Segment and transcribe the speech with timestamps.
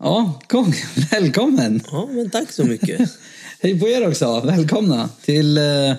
[0.00, 0.74] Ja, Kong,
[1.10, 1.80] välkommen!
[1.90, 3.00] Ja, men tack så mycket.
[3.60, 5.94] Hej på er också, välkomna till eh,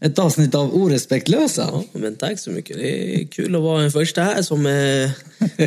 [0.00, 1.68] ett avsnitt av Orespektlösa.
[1.72, 2.76] Ja, men tack så mycket.
[2.76, 5.10] Det är kul att vara den första här som är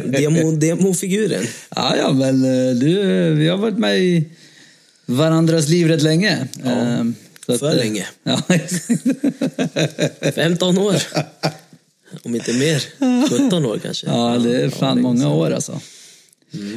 [0.12, 1.44] demo, demofiguren.
[1.76, 2.96] Ja, ja, men eh, du,
[3.34, 4.30] vi har varit med i
[5.06, 6.48] varandras liv rätt länge.
[6.64, 7.04] Ja, Eh,
[7.46, 8.06] så för eh, länge.
[8.24, 9.04] Ja, exakt.
[10.36, 10.96] 15 år.
[12.24, 12.84] Om inte mer.
[13.30, 14.08] 17 år kanske.
[14.08, 15.82] ja, det är fan länge många år alltså.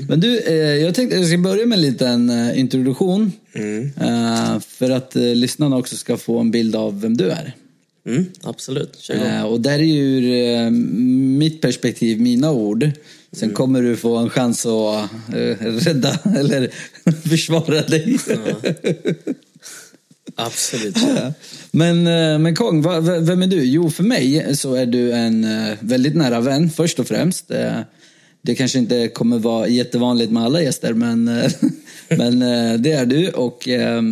[0.09, 3.33] Men du, eh, jag tänkte jag ska börja med en liten eh, introduktion.
[3.55, 3.91] Mm.
[4.01, 7.55] Eh, för att lyssnarna också ska få en bild av vem du är.
[8.07, 9.53] Mm, absolut, kör igång.
[9.53, 10.71] Och där är ju ur
[11.39, 12.91] mitt perspektiv mina ord.
[13.33, 13.55] Sen Mm.
[13.55, 15.11] kommer du få en chans att
[15.87, 16.71] rädda eller
[17.29, 18.19] försvara dig.
[20.37, 20.99] Absolut.
[20.99, 21.33] kör.
[21.71, 22.03] Men,
[22.43, 22.83] men Kong,
[23.27, 23.65] vem är du?
[23.65, 25.47] Jo, för mig så är du en
[25.81, 27.51] väldigt nära vän först och främst.
[28.47, 31.53] Det kanske inte kommer vara jättevanligt med alla gäster, men, eh,
[32.09, 33.29] men eh, det är du.
[33.29, 34.03] Och eh,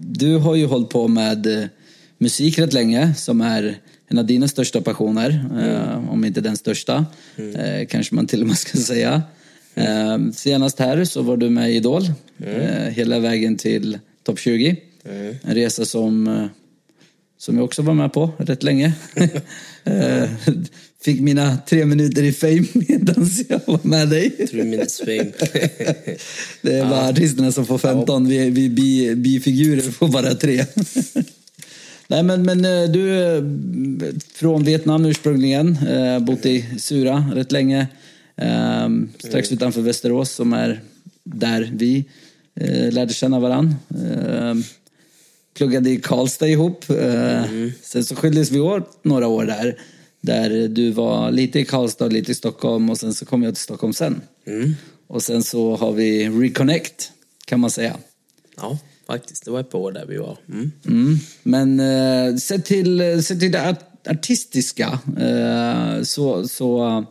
[0.00, 1.64] du har ju hållit på med eh,
[2.18, 7.06] musik rätt länge, som är en av dina största passioner, eh, om inte den största,
[7.36, 9.22] eh, kanske man till och med ska säga.
[9.74, 12.02] Eh, Senast här så var du med i Idol,
[12.38, 14.76] eh, hela vägen till topp 20.
[15.42, 16.48] En resa som,
[17.38, 18.92] som jag också var med på rätt länge.
[21.00, 24.30] Eh, Fick mina tre minuter i fame medan jag var med dig.
[24.30, 25.32] Three minutes fame.
[26.62, 30.64] Det är bara artisterna som får 15, vi, vi bi, bifigurer får bara tre.
[32.08, 33.44] Nej men, men eh, du är
[34.34, 37.86] från Vietnam ursprungligen, eh, bott i Sura rätt länge.
[38.36, 40.80] Eh, strax utanför Västerås som är
[41.24, 42.04] där vi
[42.60, 43.74] eh, lärde känna varann.
[43.90, 44.54] Eh,
[45.56, 46.90] pluggade i Karlstad ihop.
[46.90, 47.44] Eh,
[47.82, 49.78] Sen så skildes vi åt några år där.
[50.20, 53.62] Där du var lite i Karlstad lite i Stockholm och sen så kom jag till
[53.62, 54.20] Stockholm sen.
[55.06, 57.10] Och sen så har vi Reconnect
[57.44, 57.96] kan man säga.
[58.56, 59.44] Ja, faktiskt.
[59.44, 60.38] Det var ett par år där vi var.
[60.48, 60.72] Mm.
[60.86, 61.18] Mm.
[61.42, 67.04] Men eh, sett till, sett till det art- artistiska eh, så, så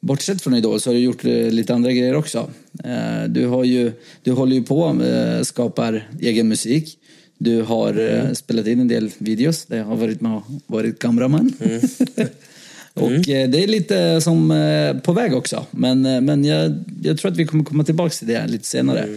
[0.00, 2.50] bortsett från Idol så har du gjort eh, lite andra grejer också.
[2.84, 3.92] Eh, du, har ju,
[4.22, 6.98] du håller ju på eh, skapar egen musik.
[7.38, 10.98] Du har eh, spelat in en del videos där jag har varit med och varit
[10.98, 11.52] kameraman.
[12.94, 15.66] och eh, det är lite som eh, på väg också.
[15.70, 19.08] Men, men jag, jag tror att vi kommer komma tillbaka till det lite senare.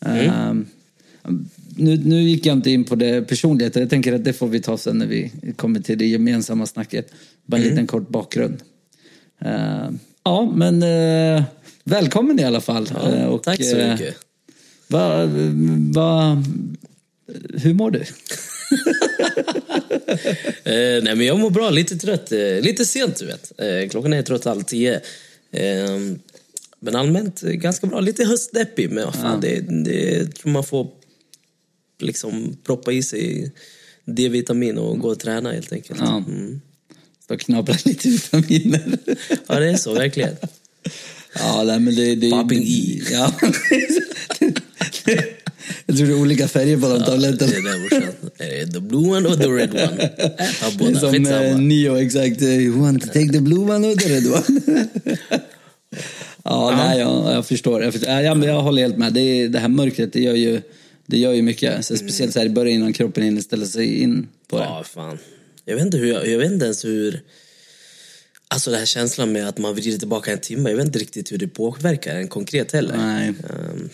[0.00, 0.66] Ehm,
[1.76, 4.60] nu, nu gick jag inte in på det personliga, jag tänker att det får vi
[4.60, 7.12] ta sen när vi kommer till det gemensamma snacket.
[7.46, 8.56] Bara en liten kort bakgrund.
[9.38, 11.44] Ehm, ja, men eh,
[11.84, 12.88] välkommen i alla fall.
[12.94, 14.16] Ja, Eh, och, tack så mycket.
[14.88, 15.28] Va,
[15.92, 16.42] va,
[17.54, 18.04] hur mår du?
[20.64, 22.32] Eh, nej men jag mår bra, lite trött.
[22.32, 23.52] Eh, lite sent du vet.
[23.58, 25.00] Eh, klockan är trots allt tio.
[25.50, 25.98] Eh,
[26.80, 28.00] men allmänt ganska bra.
[28.00, 30.90] Lite höstdeppig men fan, det, det tror man får
[31.98, 33.52] liksom proppa i sig
[34.04, 36.00] D-vitamin och gå och träna helt enkelt.
[36.00, 36.16] Ja.
[36.16, 36.60] Mm.
[37.24, 38.98] Står och knaprar lite vitaminer.
[39.46, 40.36] Ja det är så verkligen.
[41.34, 42.14] Ja, nej, men det...
[42.14, 43.02] det Popping E.
[43.10, 43.32] Ja.
[45.88, 47.52] jag tror det är olika färger på de tabletterna.
[48.36, 48.44] det.
[48.44, 50.02] Är det the blue one or the red one?
[50.38, 51.58] Är båda, som eh, skitsamma.
[51.58, 52.42] Neo, exakt.
[52.42, 54.86] eh, You want to take the blue one or the red one?
[56.44, 57.82] ja, nej, jag, jag förstår.
[57.82, 58.10] Jag, förstår.
[58.12, 59.12] Ja, men jag håller helt med.
[59.12, 60.60] Det, det här mörkret, det gör ju,
[61.06, 61.84] det gör ju mycket.
[61.84, 64.64] Så speciellt så här i början innan kroppen hinner ställa sig in på det.
[64.64, 65.18] Ja, fan.
[65.64, 67.20] Jag vet inte hur jag, jag vet inte ens hur...
[68.48, 71.32] Alltså den här känslan med att man vrider tillbaka en timme, jag vet inte riktigt
[71.32, 72.96] hur det påverkar en konkret heller.
[72.96, 73.28] Nej.
[73.28, 73.88] Ehm,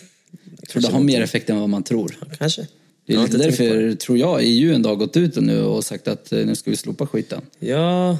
[0.73, 2.17] Jag tror det har mer effekt än vad man tror.
[2.37, 2.67] kanske.
[3.07, 6.07] Det är lite därför, tror jag, EU ändå har gått ut och nu och sagt
[6.07, 7.41] att eh, nu ska vi slopa skiten.
[7.59, 8.17] Ja,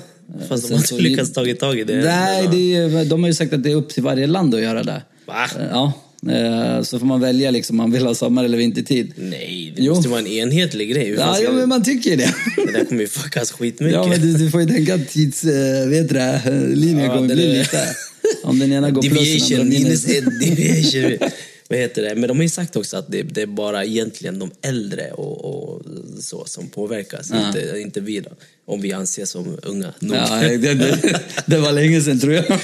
[0.49, 1.95] fast de har inte lyckats tagit tag i det.
[1.95, 4.61] Nej, det är, de har ju sagt att det är upp till varje land att
[4.61, 5.01] göra det.
[5.25, 5.47] Va?
[5.71, 5.93] Ja,
[6.31, 9.13] eh, så får man välja liksom om man vill ha sommar eller vintertid.
[9.17, 9.93] Nej, det Jo.
[9.95, 11.05] måste vara en enhetlig grej.
[11.07, 12.33] Hur Ja, ja men man tycker ju det.
[12.65, 13.93] Det där kommer ju fuckas skitmycket.
[13.95, 15.43] Ja, men du, du får ju tänka att tids,
[15.87, 16.41] vet du det,
[16.75, 17.95] linjen Ja, kommer bli lite...
[18.43, 20.05] Om den ena går plus Deviation, minus.
[20.09, 21.29] ett, deviation.
[21.69, 22.15] Vad heter det?
[22.15, 25.45] Men de har ju sagt också att det, det är bara egentligen de äldre och,
[25.45, 25.81] och
[26.19, 28.29] så som påverkas, inte, inte vi då.
[28.65, 30.15] Om vi anses som unga nog.
[30.15, 32.45] Ja, det, det, det var länge sedan tror jag.
[32.45, 32.55] Ett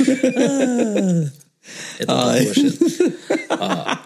[1.97, 3.11] och ett halvt år sedan.
[3.49, 3.99] Ja.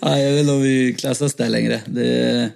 [0.00, 1.80] Ja, jag vet inte om vi klassas där längre.
[1.86, 2.50] Det,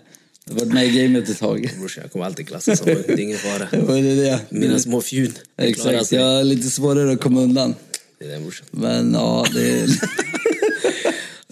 [0.44, 1.70] det har varit med i gamet ett tag.
[1.78, 3.68] Brorsan, jag kommer alltid klassas som det är ingen fara.
[3.70, 4.40] Det det.
[4.48, 7.74] Mina små fjun, Exakt, jag har lite svårare att komma undan.
[8.18, 8.66] Det är den brorsan.
[8.70, 9.86] Men ja, det...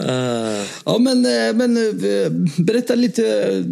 [0.09, 2.31] Ah, Ja, men, eh, men eh,
[2.65, 3.65] berätta lite,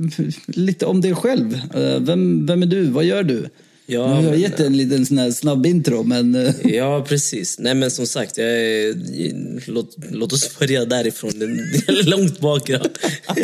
[0.47, 1.61] lite om dig själv.
[2.01, 2.85] Vem, vem är du?
[2.85, 3.49] Vad gör du?
[3.87, 6.53] Ja, nu har jag gett en liten sån här snabb intro, men...
[6.65, 7.59] Ja, precis.
[7.59, 11.31] Nej, men som sagt, jag är, låt, låt oss börja därifrån.
[11.39, 12.89] Det är långt bakgrund.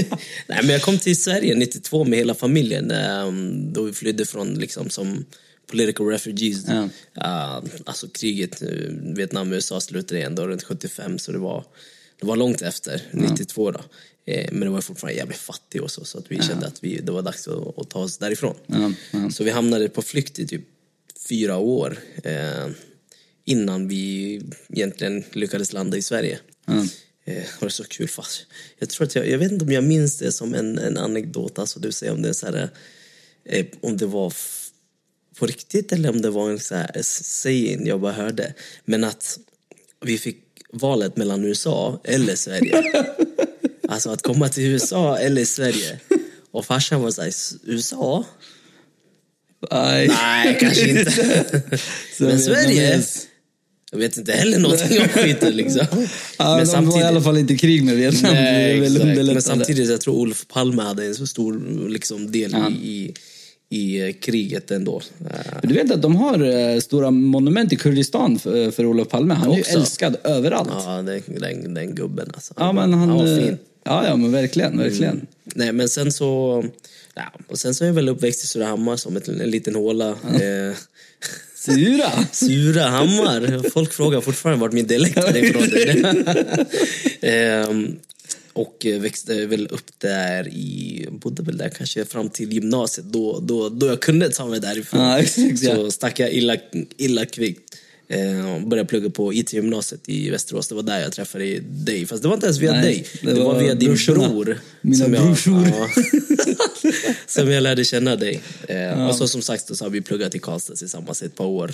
[0.47, 2.91] Nej, men jag kom till Sverige 92 med hela familjen.
[2.91, 5.25] ehm, Då vi flydde från liksom som
[5.71, 6.65] political refugees.
[6.69, 6.89] Ja.
[7.15, 8.63] Ja, alltså kriget,
[9.17, 11.65] Vietnam och USA slutade ändå runt 75, så det var,
[12.21, 13.81] det var långt efter, 92 då.
[14.25, 17.01] Eh, Men det var fortfarande jävligt fattigt och så, så att vi kände att vi,
[17.01, 18.55] det var dags att, att ta oss därifrån.
[19.33, 20.63] Så vi hamnade på flykt i typ
[21.29, 22.67] fyra år eh,
[23.45, 26.39] innan vi egentligen lyckades landa i Sverige.
[26.67, 26.75] Ja.
[27.25, 28.47] Eh, det var så kul fast
[28.79, 31.59] jag tror att jag, jag vet inte om jag minns det som en, en anekdot,
[31.59, 32.71] alltså du säger om det är så här,
[33.45, 34.35] eh, om det var
[35.39, 38.55] på riktigt eller om det var en så här saying jag bara hörde.
[38.85, 39.39] Men att
[40.01, 40.43] vi fick
[40.79, 42.85] valet mellan USA eller Sverige.
[43.89, 46.01] alltså att komma till USA eller Sverige.
[46.51, 47.33] Och farsan var såhär,
[47.65, 48.25] USA?
[49.71, 50.09] Nej.
[50.09, 51.63] Nej, kanske inte.
[52.19, 53.03] Men Sverige?
[53.91, 55.87] Jag vet inte heller någonting om skiten liksom.
[56.39, 58.35] Ja, men de var i alla fall inte i krig med Vietnam.
[58.35, 59.05] Nej, exakt.
[59.05, 63.15] Men samtidigt, jag tror Olof Palme hade en så stor liksom, del i, i,
[63.71, 65.03] i eh, kriget ändå.
[65.21, 66.43] Eh, Du vet att de har
[66.75, 69.35] eh, stora monument i Kurdistan för, för Olof Palme.
[69.35, 70.69] Han är ju älskad överallt.
[70.73, 72.55] Ja, den, den, den gubben alltså.
[72.57, 73.09] Ja, men han...
[73.09, 73.49] var eh, fin.
[73.49, 73.59] Mm.
[73.85, 75.27] Ja, ja, men verkligen, verkligen.
[75.45, 76.65] Nej, men sen så...
[77.15, 80.09] Ja, och sen så är jag väl uppväxt i Surahammar som ett, en liten håla.
[80.09, 80.75] Eh,
[81.57, 82.11] Sura!
[82.33, 83.71] Surahammar.
[83.71, 85.63] Folk frågar fortfarande vart min dialekt är ifrån.
[88.57, 93.41] och eh, växte väl upp där i, bodde väl där kanske fram till gymnasiet då,
[93.41, 95.01] då, då jag kunde ta mig därifrån.
[95.01, 95.75] Ja, exakt, ja.
[95.75, 96.57] Så stack jag illa,
[96.97, 97.75] illa kvickt.
[98.09, 100.69] Eh, började plugga på IT-gymnasiet i Västerås.
[100.69, 102.07] Det var där jag träffade dig.
[102.07, 103.07] Fast det var inte ens via Nej, dig.
[103.23, 104.29] det Det, var, var via din brorsorna.
[104.29, 104.59] bror.
[104.81, 105.67] Mina som jag- brorsor.
[105.67, 105.89] Ja,
[107.27, 108.41] som jag lärde känna dig.
[108.69, 111.47] Eh, Och så som sagt så har vi pluggat i Karlstad tillsammans i ett par
[111.47, 111.73] år.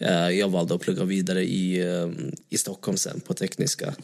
[0.00, 2.08] Eh, jag valde att plugga vidare i, eh,
[2.50, 3.94] i Stockholm sen på Tekniska.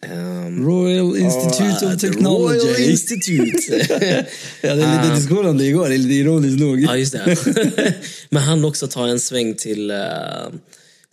[0.00, 2.58] Ehm, Royal Institute ah, of the Technology.
[2.58, 3.86] Royal Institute.
[4.60, 6.80] Jag hade en liten diskussion igår, lite ironiskt nog.
[6.80, 7.94] ja, just det.
[8.30, 9.96] Men han också ta en sväng till, eh,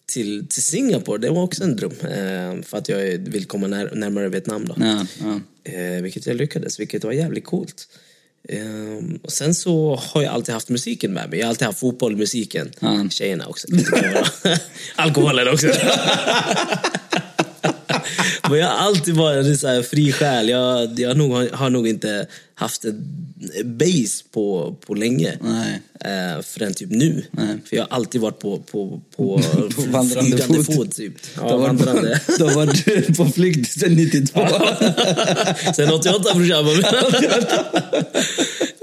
[0.05, 1.17] till, till Singapore.
[1.17, 1.91] Det var också en dröm.
[2.01, 4.75] eh, För att jag vill komma när, närmare Vietnam då.
[4.79, 5.39] Ja, ja.
[5.71, 7.87] Eh, vilket jag lyckades, vilket var jävligt coolt.
[8.49, 11.39] Ehm, och sen så har jag alltid haft musiken med mig.
[11.39, 12.71] Jag har alltid haft fotboll, musiken.
[12.79, 13.05] Ja.
[13.09, 13.67] Tjejerna också.
[13.71, 14.25] lite.
[14.95, 15.67] Alkoholen också.
[18.49, 20.49] Men jag har alltid varit en så här fri själ.
[20.49, 23.25] Jag, jag har, nog, har nog inte haft en
[23.65, 25.37] base på, på länge.
[25.41, 25.81] Nej.
[25.99, 27.25] Eh, förrän typ nu.
[27.31, 27.47] Nej.
[27.69, 29.41] För jag har alltid varit på, på, på,
[29.75, 30.65] På vandrande fot.
[30.65, 30.95] fot.
[30.95, 31.13] typ.
[31.23, 32.21] Du Ja, varit vandrande.
[32.27, 34.39] på, du har varit på flykt sedan 92.
[35.75, 36.65] Sen 88 brorsan.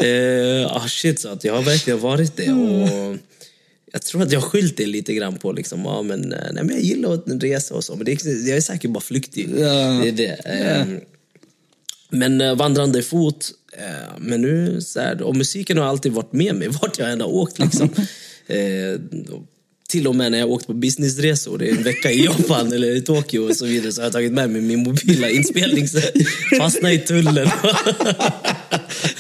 [0.03, 2.53] eh, ah, shit, så att jag har verkligen varit det.
[2.53, 3.17] Och
[3.93, 6.65] jag tror att jag har skyllt det lite grann på liksom, ja, men, eh, nej,
[6.65, 7.97] men jag gillar att resa och så.
[7.97, 9.49] Men det är, jag är säkert bara flyktig.
[9.57, 9.67] Ja.
[10.03, 10.33] Det är det.
[10.45, 10.87] Eh,
[12.11, 16.55] Men eh, vandrande fot, eh, men nu så här, och musiken har alltid varit med
[16.55, 17.89] mig vart jag än har åkt liksom.
[19.89, 23.49] till och med när jag åkt på businessresor, en vecka i Japan eller i Tokyo
[23.49, 25.89] och så vidare, så har jag tagit med mig min mobila inspelning.
[25.89, 26.01] Så
[26.59, 27.49] fastnade i tullen.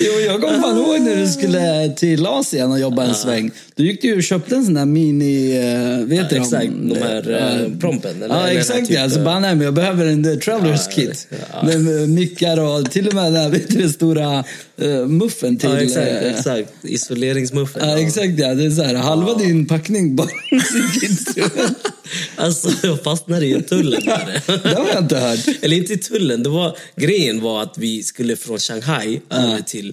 [0.06, 3.50] Jo, jag kommer fan ihåg när du skulle till Asien och jobba en sväng.
[3.74, 5.56] Då gick du ju och köpte en sån där mini...
[5.56, 7.30] eh, Vet du exakt, om- de här
[7.62, 8.22] eh, prompen.
[8.22, 9.10] Eller, Ja, exakt typ, ja.
[9.10, 11.26] Så eh, bara, nej, men jag behöver en travelers Ja, kit.
[11.52, 11.62] ja.
[11.66, 14.44] Med eh, mickar och till och med den här, vet du, stora
[14.82, 15.70] uh, muffen till...
[15.70, 16.72] Ja, exakt, eh, exakt.
[16.82, 17.88] Isoleringsmuffen.
[17.88, 18.54] Ja, exakt ja.
[18.54, 20.28] Det är så här, halva din packning bara.
[22.36, 24.42] Alltså, jag fastnade i tullen där.
[24.62, 25.38] Det har jag inte hört.
[25.62, 26.42] Eller inte i tullen.
[26.42, 29.88] Det var, grejen var att vi skulle från Shanghai över till,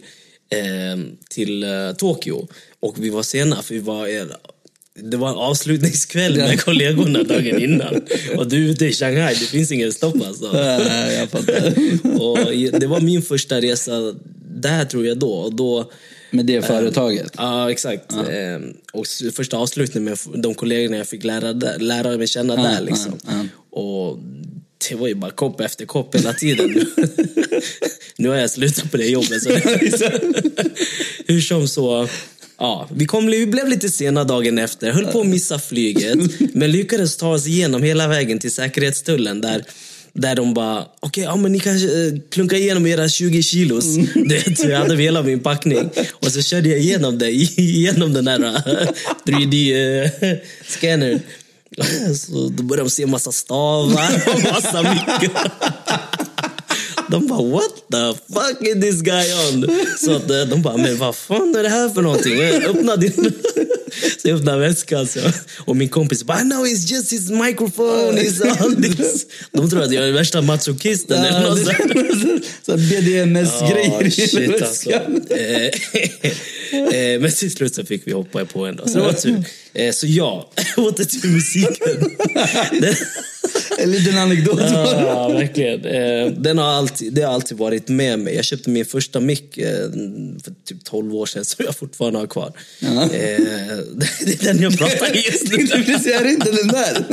[0.52, 2.48] eh, till eh, Tokyo.
[2.80, 4.08] Och vi var sena för vi var...
[4.08, 4.24] Eh,
[5.02, 6.46] det var en avslutningskväll Ja.
[6.48, 8.02] med kollegorna dagen innan.
[8.38, 10.52] Och du är ute i Shanghai, det finns ingen stopp alltså.
[10.54, 11.74] Nej, jag fattar.
[12.22, 14.14] Och det var min första resa
[14.62, 15.34] där tror jag då.
[15.34, 15.92] Och då
[16.32, 17.34] Med det företaget.
[17.38, 18.14] Ja, exakt.
[18.32, 22.82] Ehm, och första avslutningen med de kollegorna jag fick lära, lära mig känna där.
[22.82, 23.20] Liksom.
[23.28, 23.46] ja,
[23.80, 24.18] Och
[24.90, 26.70] det var ju bara kopp efter kopp hela tiden.
[28.18, 29.44] nu har jag slutat på det jobbet.
[29.44, 29.50] Så
[31.28, 32.08] Hur som så.
[32.58, 36.18] Ja, vi, kom, vi blev lite sena dagen efter, höll på att missa flyget,
[36.54, 39.66] men lyckades ta oss igenom hela vägen till säkerhetstullen där
[40.20, 43.86] där de bara, okej, ja, men ni kan eh, klunka igenom era 20 kilos.
[44.30, 45.90] Det, jag hade hela min packning.
[46.12, 48.88] Och så körde jag igenom det, igenom den där eh,
[49.26, 51.20] 3D-scanner.
[52.16, 55.32] Så då började de se massa stavar och massa mycket.
[57.12, 59.70] De bara what the fuck is this guy on?
[60.00, 62.42] Så att eh, de bara, men vad fan är det här för någonting?
[62.42, 63.14] Öppna din...
[64.22, 65.20] Så jag öppnade väskan så.
[65.66, 69.26] och min kompis bara, no it's just his microphone, it's all this.
[69.52, 72.46] De tror att jag är värsta masochisten eller något sånt.
[72.66, 74.90] Så BDMS-grejer Ja, i shit alltså.
[76.94, 79.44] Eh, Men till slut så fick vi hoppa på ändå, så det var tur.
[79.74, 81.76] Eh, Så ja, åter till musiken.
[82.82, 82.96] Den,
[83.80, 84.60] En liten anekdot.
[84.62, 85.86] ja, verkligen.
[85.86, 88.36] Eh, Den har alltid, det har alltid varit med mig.
[88.36, 89.90] Jag köpte min första mick eh,
[90.44, 92.54] för typ 12 år sedan som jag fortfarande har kvar.
[92.80, 93.04] Ja.
[93.04, 95.58] Eh, Det är den jag pratar i just nu.
[95.58, 97.06] Det inte den där?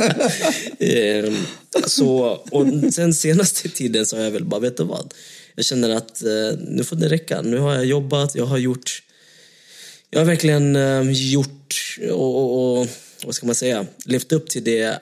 [0.79, 1.33] Eh,
[1.87, 2.19] så,
[2.51, 5.13] och sen senaste tiden så har jag väl bara, vet du vad?
[5.55, 7.41] Jag känner att eh, nu får det räcka.
[7.41, 9.01] Nu har jag jobbat, jag har gjort...
[10.09, 12.87] Jag har verkligen eh, gjort och, och, och,
[13.25, 14.99] vad ska man säga, levt upp till det,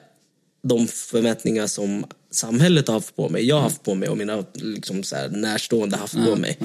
[0.64, 4.46] de förväntningar som samhället har haft på mig, jag har haft på mig och mina
[4.54, 6.58] liksom, så här, närstående har haft på mig.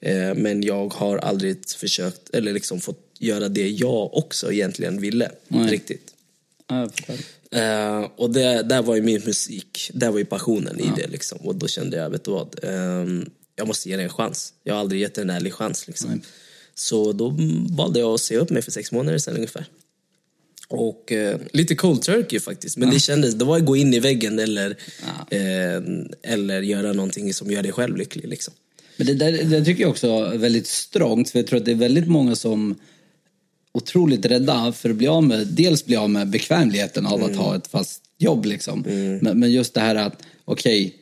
[0.00, 5.30] Eh, men jag har aldrig försökt, eller liksom fått göra det jag också egentligen ville.
[5.48, 5.70] Nej.
[5.70, 6.14] Riktigt.
[7.50, 11.38] Eh, och det, där var ju min musik, där var ju passionen i det liksom.
[11.38, 14.52] Och då kände jag, vet du vad, Ehm, jag måste ge det en chans.
[14.64, 16.22] Jag har aldrig gett det en ärlig chans liksom.
[16.80, 17.36] Så då
[17.70, 19.66] valde jag att se upp mig för sex månader sedan ungefär.
[20.68, 24.00] Och eh, lite cold turkey faktiskt, men det kändes, det var att gå in i
[24.00, 24.70] väggen eller,
[25.30, 25.82] eh,
[26.22, 28.54] eller göra någonting som gör dig själv lycklig liksom.
[28.96, 31.70] Men det där det tycker jag också är väldigt strångt, för jag tror att det
[31.70, 32.74] är väldigt många som
[33.72, 37.56] otroligt rädda för att bli av med, dels bli av med bekvämligheten av att ha
[37.56, 38.84] ett fast jobb liksom.
[39.22, 40.96] Men, men just det här att, okej,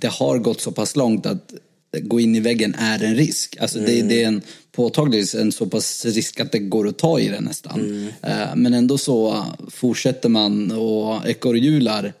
[0.00, 1.52] det har gått så pass långt att
[2.00, 3.56] gå in i väggen är en risk.
[3.60, 7.20] Alltså det, det är en påtaglig, en så pass risk att det går att ta
[7.20, 7.80] i det nästan.
[8.22, 12.12] Eh, Men ändå så fortsätter man och ekorrhjular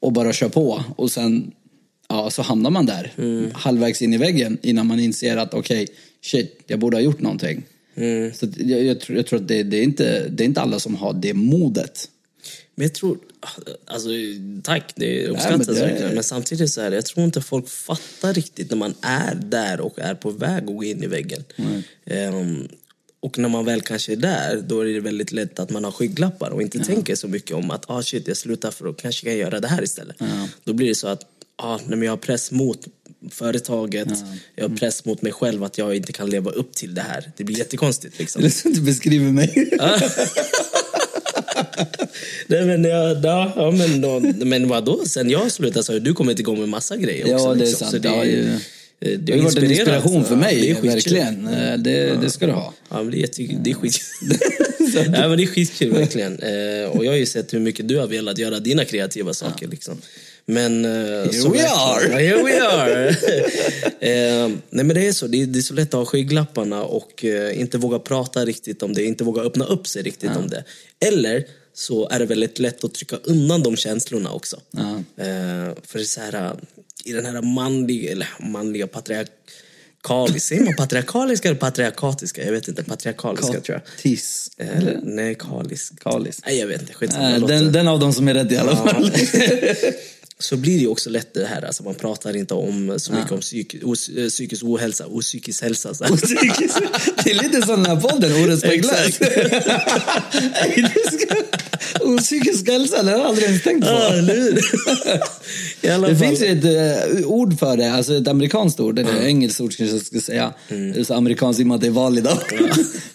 [0.00, 1.52] och bara kör på och sen
[2.08, 3.12] ja, så hamnar man där
[3.54, 5.86] halvvägs in i väggen innan man inser att okej,
[6.20, 7.62] shit, jag borde ha gjort någonting.
[8.34, 10.60] Så att jag, jag, tror, jag tror att det, det, är inte, det är inte
[10.60, 12.08] alla som har det modet.
[12.74, 13.18] Men jag tror,
[13.86, 14.08] alltså
[14.62, 16.14] tack, det men uppskattas det- verkligen.
[16.14, 19.80] Men samtidigt så är det, jag tror inte folk fattar riktigt när man är där
[19.80, 21.44] och är på väg att gå in i väggen.
[22.06, 22.68] Ehm,
[23.20, 25.92] och när man väl kanske är där, då är det väldigt lätt att man har
[25.92, 29.22] skygglappar och inte tänker så mycket om att ah, shit, jag slutar för att kanske
[29.22, 30.16] kan jag göra det här istället.
[30.64, 31.22] Då blir det så att
[31.56, 32.86] ah, nej, men jag har press mot
[33.30, 34.08] företaget,
[34.56, 37.32] jag har press mot mig själv att jag inte kan leva upp till det här.
[37.36, 38.42] Det blir jättekonstigt liksom.
[38.42, 39.70] Det är så du beskriver mig.
[42.46, 45.04] Nej, men, ja, ja, ja, men, då, men vadå?
[45.06, 47.46] Sen jag slutade så har du kommit igång med massa grejer också.
[47.48, 47.78] Ja, det är liksom.
[47.78, 47.90] sant.
[47.90, 48.48] Så Det har ju-
[49.00, 50.90] eh, Det har ju varit en inspiration för Ja, mig, det är skitkul.
[50.90, 51.48] verkligen.
[51.48, 52.72] Eh, Det, det ska du ha.
[52.90, 54.36] Ja, men det är, jätte, det är skitkul.
[55.14, 56.38] ja, men det är skitkul, verkligen.
[56.38, 59.68] Eh, och jag har ju sett hur mycket du har velat göra dina kreativa saker.
[59.68, 59.98] Liksom.
[60.46, 60.84] Men...
[60.84, 62.22] Here we are.
[62.22, 63.08] here we are!
[64.00, 65.26] eh, nej, men det är så.
[65.26, 68.82] Det är, det är så lätt att ha skygglapparna och eh, inte våga prata riktigt
[68.82, 70.64] om det, inte våga öppna upp sig riktigt om det.
[71.00, 71.44] Eller
[71.74, 74.60] så är det väldigt lätt att trycka undan de känslorna också.
[74.70, 74.90] Ja.
[75.24, 76.56] Eh, för det är så här,
[77.04, 82.44] i den här manliga, eller manliga patriarkaliska, säger man patriarkaliska eller patriarkatiska?
[82.44, 83.82] Jag vet inte, patriarkaliska tror jag.
[84.02, 84.50] Tis.
[84.56, 84.68] Eh,
[85.02, 86.00] nej, kalisk.
[86.00, 86.40] Kalis.
[86.46, 87.36] Nej, jag vet inte, skitsamma.
[87.38, 89.12] Låt Den, den av dem som är rätt i alla fall.
[90.42, 93.32] Så blir det ju också lätt det här, alltså man pratar inte om så mycket
[93.32, 95.94] om psyk, os, psykisk ohälsa och psykisk hälsa.
[95.94, 96.12] Så här.
[97.24, 99.20] det är lite som den här podden, Orespektlös.
[102.00, 103.90] Och psykisk hälsa, det har jag aldrig ens tänkt på.
[103.90, 104.12] Ja,
[105.80, 106.16] Det fall.
[106.16, 109.76] finns ju ett eh, ord för det, alltså ett amerikanskt ord, eller ett engelskt ord
[109.76, 110.52] kanske jag ska säga.
[110.68, 110.92] Mm.
[110.92, 112.38] Det är så amerikanskt i och med att det är val idag.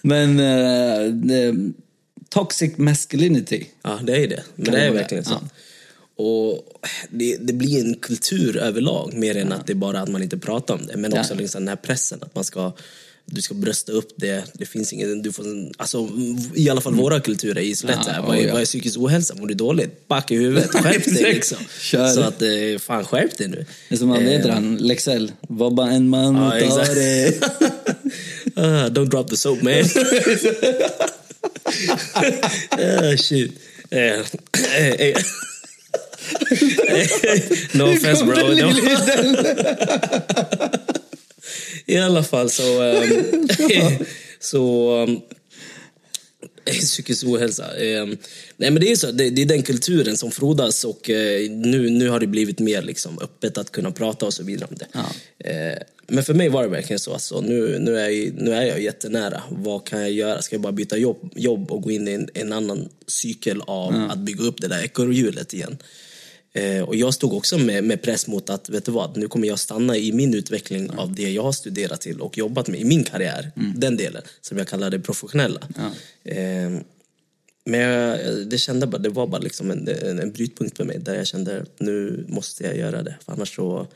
[0.01, 1.55] Men eh, det,
[2.29, 3.65] toxic masculinity.
[3.83, 4.43] Ja, det är det.
[4.55, 5.29] Men det det är verkligen det?
[5.29, 5.39] så.
[6.17, 6.63] Och
[7.09, 10.37] det, det blir en kultur överlag, mer än att det är bara att man inte
[10.37, 10.97] pratar om det.
[10.97, 11.39] Men också Ja.
[11.39, 12.73] liksom den här pressen, att man ska
[13.31, 15.45] du ska brösta upp det, det finns ingen, du får,
[15.77, 16.09] alltså,
[16.55, 18.21] i alla fall våra kulturer i så lätt Ja.
[18.27, 18.53] Vad, är, oh ja.
[18.53, 19.35] vad är psykisk ohälsa?
[19.35, 20.07] Mår du dåligt?
[20.07, 21.57] Back i huvudet, skärp dig liksom.
[21.81, 23.65] Så att, eh, fan skärp dig nu.
[23.89, 25.31] Det är som man vet Eh, han, Lexell.
[25.41, 27.33] Var bara en man och Ja, ta det.
[28.55, 29.73] Ah, don't drop the soap man.
[32.71, 33.51] ah, shit.
[37.73, 38.35] No offense bro.
[41.85, 42.81] I alla fall så...
[42.81, 44.05] ehm,
[44.39, 45.21] så um,
[46.81, 47.77] psykisk ohälsa.
[47.77, 48.17] Ehm,
[48.57, 51.89] nej men det är så, det, det är den kulturen som frodas och eh, nu,
[51.89, 54.87] nu har det blivit mer liksom, öppet att kunna prata och så vidare om det.
[54.91, 55.05] Ja.
[55.49, 57.13] Eh, men för mig var det verkligen så.
[57.13, 59.43] Alltså, nu, nu, är jag, nu är jag jättenära.
[59.49, 60.41] Vad kan jag göra?
[60.41, 64.09] Ska jag bara byta jobb, jobb och gå in i en, en annan cykel av
[64.11, 65.77] att bygga upp det där ekorrhjulet igen?
[66.57, 69.47] Eh, och jag stod också med, med press mot att, vet du vad, nu kommer
[69.47, 72.85] jag stanna i min utveckling av det jag har studerat till och jobbat med i
[72.85, 73.51] min karriär.
[73.75, 75.61] Den delen, som jag kallar det professionella.
[76.23, 76.71] Eh,
[77.65, 80.99] men jag, det, kände bara, det var bara liksom en, en, en brytpunkt för mig
[80.99, 83.15] där jag kände nu måste jag göra det.
[83.25, 83.87] För annars så,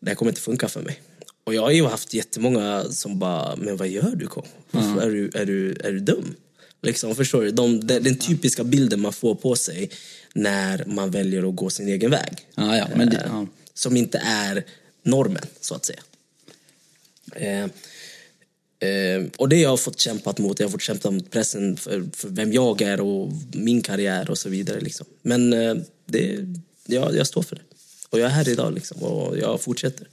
[0.00, 1.00] det här kommer inte funka för mig.
[1.44, 4.44] Och jag har ju haft jättemånga som bara, men vad gör du K?
[4.70, 6.34] Varför är, du, är, du, är du dum?
[6.82, 7.50] Liksom, förstår du?
[7.50, 9.90] De, den, den typiska bilden man får på sig
[10.34, 12.46] när man väljer att gå sin egen väg.
[12.54, 13.46] Ja, ja, men det, Eh, ja.
[13.74, 14.64] Som inte är
[15.02, 16.02] normen, så att säga.
[17.34, 17.64] Eh,
[18.88, 22.04] eh, och det jag har fått kämpat mot, jag har fått kämpa mot pressen för,
[22.12, 24.80] för vem jag är och min karriär och så vidare.
[24.80, 25.06] Liksom.
[25.22, 25.74] Men eh,
[26.06, 26.46] det,
[26.86, 27.62] jag, jag står för det.
[28.10, 30.08] Och jag är här idag liksom, och jag fortsätter.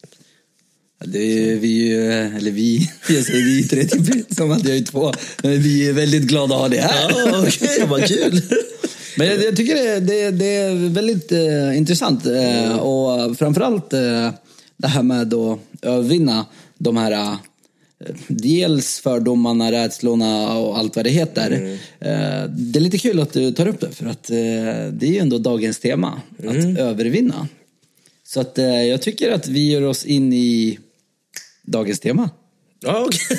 [1.05, 2.77] Det är vi ju, eller vi,
[3.09, 5.13] jag säger vi tredje som att jag är två.
[5.43, 7.09] Men vi är väldigt glada att ha det här.
[7.09, 8.41] Ja, okej, vad kul!
[9.19, 12.25] Men jag, jag tycker det, det, det är väldigt eh, intressant.
[12.25, 14.31] Eh, och framförallt eh,
[14.77, 16.45] det här med att övervinna
[16.77, 17.35] de här eh,
[18.27, 21.51] dels fördomarna, rädslorna och allt vad det heter.
[21.99, 24.35] Eh, det är lite kul att du tar upp det för att eh,
[24.91, 26.21] det är ju ändå dagens tema.
[26.37, 27.47] Att övervinna.
[28.23, 28.57] Så att
[28.87, 30.79] jag tycker att vi gör oss in i
[31.61, 32.29] dagens tema.
[32.79, 33.37] Ja, okej.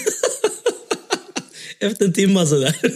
[1.90, 2.76] Efter en timme sådär.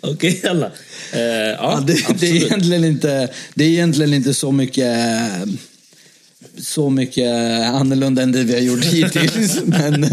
[0.00, 0.72] Okej, alla.
[1.12, 4.96] Eh, ja, Ja, det, det, är egentligen inte, det är egentligen inte så mycket
[6.58, 7.32] så mycket
[7.66, 9.60] annorlunda än det vi har gjort hittills.
[9.64, 10.06] men,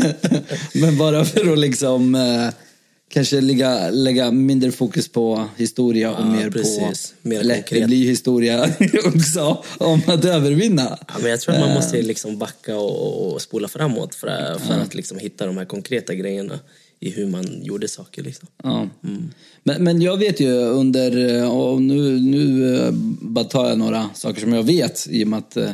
[0.73, 2.49] men bara för att liksom eh,
[3.09, 7.13] kanske lägga, lägga mindre fokus på historia och Ja, mer precis.
[7.21, 7.29] på...
[7.29, 7.81] Mer eller konkret.
[7.81, 8.69] det blir historia
[9.05, 10.97] också om att övervinna.
[11.07, 14.73] Ja, men jag tror att man måste liksom backa och, och spola framåt för, för
[14.73, 16.59] att liksom hitta de här konkreta grejerna
[17.01, 18.23] i hur man gjorde saker.
[18.23, 18.47] Liksom.
[18.63, 18.89] Ja.
[19.63, 22.91] Men, men jag vet ju under, och nu, nu eh,
[23.21, 25.71] bara tar jag några saker som jag vet i och med att eh,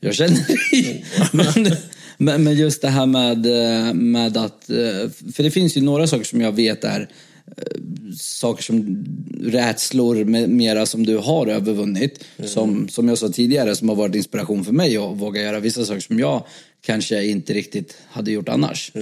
[0.00, 1.04] jag känner dig.
[1.32, 1.76] men,
[2.18, 6.06] men, men just det här med, eh, med att, eh, för det finns ju några
[6.06, 7.08] saker som jag vet är
[7.46, 7.80] eh,
[8.18, 9.04] saker som
[9.40, 12.24] rädslor med, mera som du har övervunnit.
[12.44, 15.84] Som, som jag sa tidigare, som har varit inspiration för mig att våga göra vissa
[15.84, 16.44] saker som jag
[16.80, 18.92] kanske inte riktigt hade gjort annars.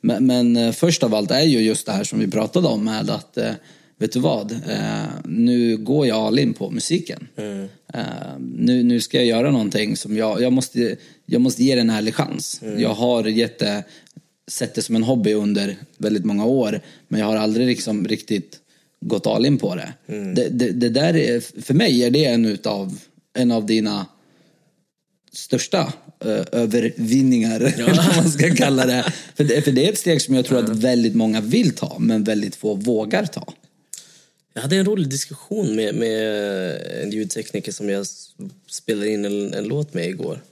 [0.00, 2.84] Men, men eh, först av allt är ju just det här som vi pratade om
[2.84, 3.52] med att eh,
[3.98, 4.52] Vet du vad?
[4.52, 7.28] Eh, nu går jag all in på musiken.
[7.94, 8.00] Eh,
[8.38, 10.40] nu, nu ska jag göra någonting som jag...
[10.42, 12.60] Jag måste, jag måste ge det en ärlig chans.
[12.78, 13.22] Jag har
[13.58, 13.84] det,
[14.50, 16.80] sett det som en hobby under väldigt många år.
[17.08, 18.60] Men jag har aldrig liksom riktigt
[19.00, 19.92] gått all in på det.
[20.06, 22.98] Det, det, det där är, för mig är det en utav,
[23.34, 24.06] en av dina
[25.32, 29.12] största ö, övervinningar, eller vad man ska kalla det.
[29.34, 29.62] För, det.
[29.62, 32.56] för det är ett steg som jag tror att väldigt många vill ta, men väldigt
[32.56, 33.52] få vågar ta.
[34.54, 38.06] Jag hade en rolig diskussion med, med en ljudtekniker som jag
[38.70, 40.42] spelade in en, en låt med igår.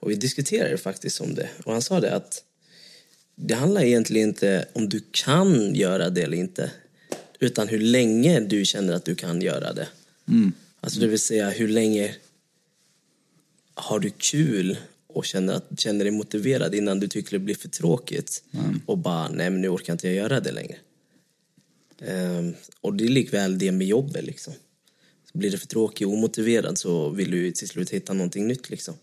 [0.00, 1.48] Och vi diskuterade faktiskt om det.
[1.64, 2.42] Och han sa det att
[3.36, 6.70] det handlar egentligen inte om du kan göra det eller inte.
[7.38, 9.88] Utan hur länge du känner att du kan göra det.
[10.80, 12.14] Alltså det vill säga hur länge
[13.74, 17.68] har du kul och känner, att, känner dig motiverad innan du tycker det blir för
[17.68, 18.42] tråkigt.
[18.86, 20.76] Och bara, nej men nu orkar inte jag göra det längre.
[22.00, 24.52] Ehm, och det är likväl det med jobbet liksom.
[25.32, 28.70] Så blir det för tråkigt och omotiverad så vill du till slut hitta någonting nytt
[28.70, 28.94] liksom.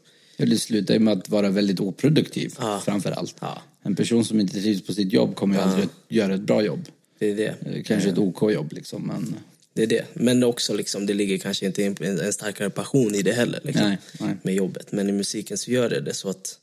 [0.46, 2.82] Det slutar ju med att vara väldigt oproduktiv, Ja.
[2.86, 3.36] framför allt.
[3.40, 3.62] Ja.
[3.84, 6.86] En person som inte trivs på sitt jobb kommer ju aldrig göra ett bra jobb.
[7.20, 7.56] Det är det.
[7.76, 9.36] Eh, Kanske ett OK-jobb liksom, men...
[9.76, 10.06] Det är det.
[10.14, 13.60] Men också liksom, det ligger kanske inte en, starkare passion i det heller.
[13.64, 14.36] Liksom, Nej, nej.
[14.44, 14.92] Med jobbet.
[14.92, 16.60] Men i musiken så gör det det så att...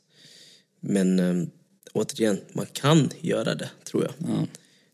[0.79, 1.49] Men ähm,
[1.93, 4.47] återigen, man kan göra det, tror jag.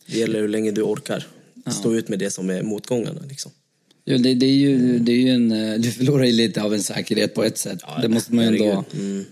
[0.05, 1.27] Det gäller hur länge du orkar
[1.71, 3.21] stå ut med det som är motgångarna.
[3.29, 3.51] Liksom.
[4.09, 6.73] Jo, det, det, är ju, det är ju en, eh, du förlorar ju lite av
[6.73, 7.79] en säkerhet på ett sätt.
[8.01, 8.83] det måste man ju ändå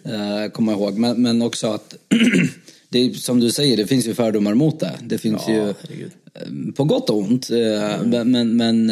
[0.05, 0.97] eh, komma ihåg.
[0.97, 1.95] Men, men också att,
[2.89, 4.91] det är, som du säger, det finns ju fördomar mot det.
[5.03, 6.11] Det finns Ja, ju herregud.
[6.33, 7.49] eh, på gott och ont.
[7.49, 8.91] eh, Men, men,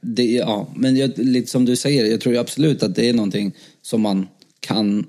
[0.00, 3.12] det, ja, men jag, lite som du säger, jag tror ju absolut att det är
[3.12, 4.26] någonting som man
[4.60, 5.06] kan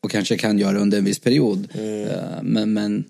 [0.00, 1.68] och kanske kan göra under en viss period.
[1.74, 3.04] Eh, Men, men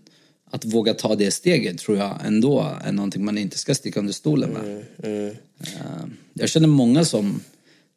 [0.54, 4.12] att våga ta det steget tror jag ändå är någonting man inte ska sticka under
[4.12, 4.84] stolen med.
[5.02, 5.32] Eh,
[6.34, 7.40] Jag känner många som,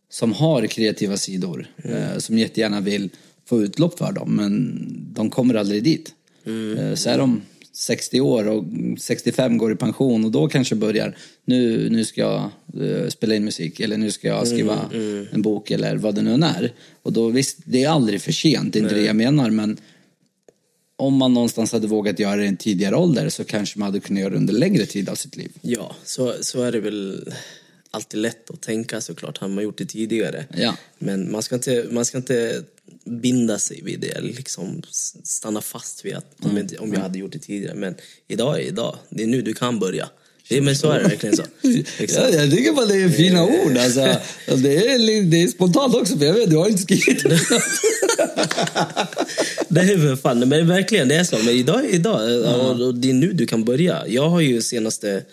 [0.09, 3.09] som har kreativa sidor, eh, som jättegärna vill
[3.45, 4.79] få utlopp för dem, men
[5.13, 6.13] de kommer aldrig dit.
[6.45, 7.41] Eh, Så är de
[7.73, 8.63] 60 år och
[8.99, 12.49] 65 går i pension och då kanske börjar, nu, nu ska jag
[13.11, 14.89] spela in musik eller nu ska jag skriva
[15.31, 16.73] en bok eller vad det nu än är.
[17.01, 19.77] Och då visst, det är aldrig för sent, det är inte det jag menar, men
[20.99, 23.99] om man någonstans hade vågat göra det i en tidigare ålder så kanske man hade
[23.99, 25.51] kunnat göra det under längre tid av sitt liv.
[25.61, 27.33] Ja, så, så är det väl
[27.91, 30.45] alltid lätt att tänka såklart, har man gjort det tidigare.
[30.57, 30.77] Ja.
[30.99, 32.63] Men man ska inte, man ska inte
[33.05, 34.81] binda sig vid det, eller liksom
[35.23, 37.75] stanna fast vid att om, jag, om jag hade gjort det tidigare.
[37.75, 37.95] Men
[38.27, 40.09] idag är idag, det är nu du kan börja.
[40.49, 41.43] Det, men så är det verkligen så.
[41.99, 43.77] Ja, jag tycker bara det är fina ord.
[43.77, 44.01] Alltså.
[44.45, 47.25] Det, är, det är spontant också, för jag vet, du har inte skrivit
[49.69, 51.37] är väl fan, men verkligen det är så.
[51.37, 54.07] Men idag är idag och, och det är nu du kan börja.
[54.07, 55.23] Jag har ju senaste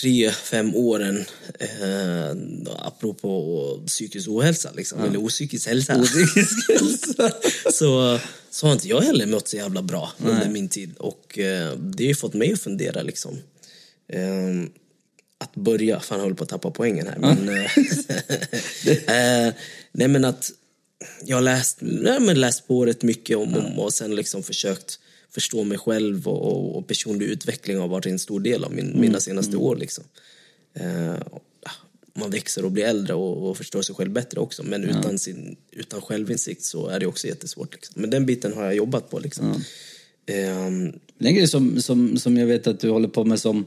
[0.00, 1.24] tre, fem åren,
[1.58, 2.36] eh,
[2.78, 7.32] apropå psykisk ohälsa, liksom, eller opsykisk hälsa, Psykisk hälsa.
[7.72, 8.18] så,
[8.50, 10.90] så har inte jag heller mått så jävla bra under min tid.
[10.98, 13.38] Och eh, det har ju fått mig att fundera liksom.
[14.12, 14.68] Eh,
[15.38, 17.18] att börja, fan jag håller på att tappa poängen här.
[17.18, 17.48] Men,
[19.48, 19.54] eh,
[19.92, 20.50] nej men att
[21.24, 24.98] jag har läst, nej, men läst på rätt mycket om, om och sen liksom försökt
[25.30, 29.00] förstå mig själv och, och, och personlig utveckling har varit en stor del av min,
[29.00, 29.76] mina senaste år.
[29.76, 30.04] Liksom.
[30.74, 31.16] Ja,
[32.14, 34.62] man växer och blir äldre och, och förstår sig själv bättre också.
[34.62, 37.74] Men utan, sin, utan självinsikt så är det också jättesvårt.
[37.74, 38.00] Liksom.
[38.00, 39.18] Men den biten har jag jobbat på.
[39.18, 39.62] Liksom.
[40.26, 43.66] Ehm, En grej som, som, som jag vet att du håller på med som,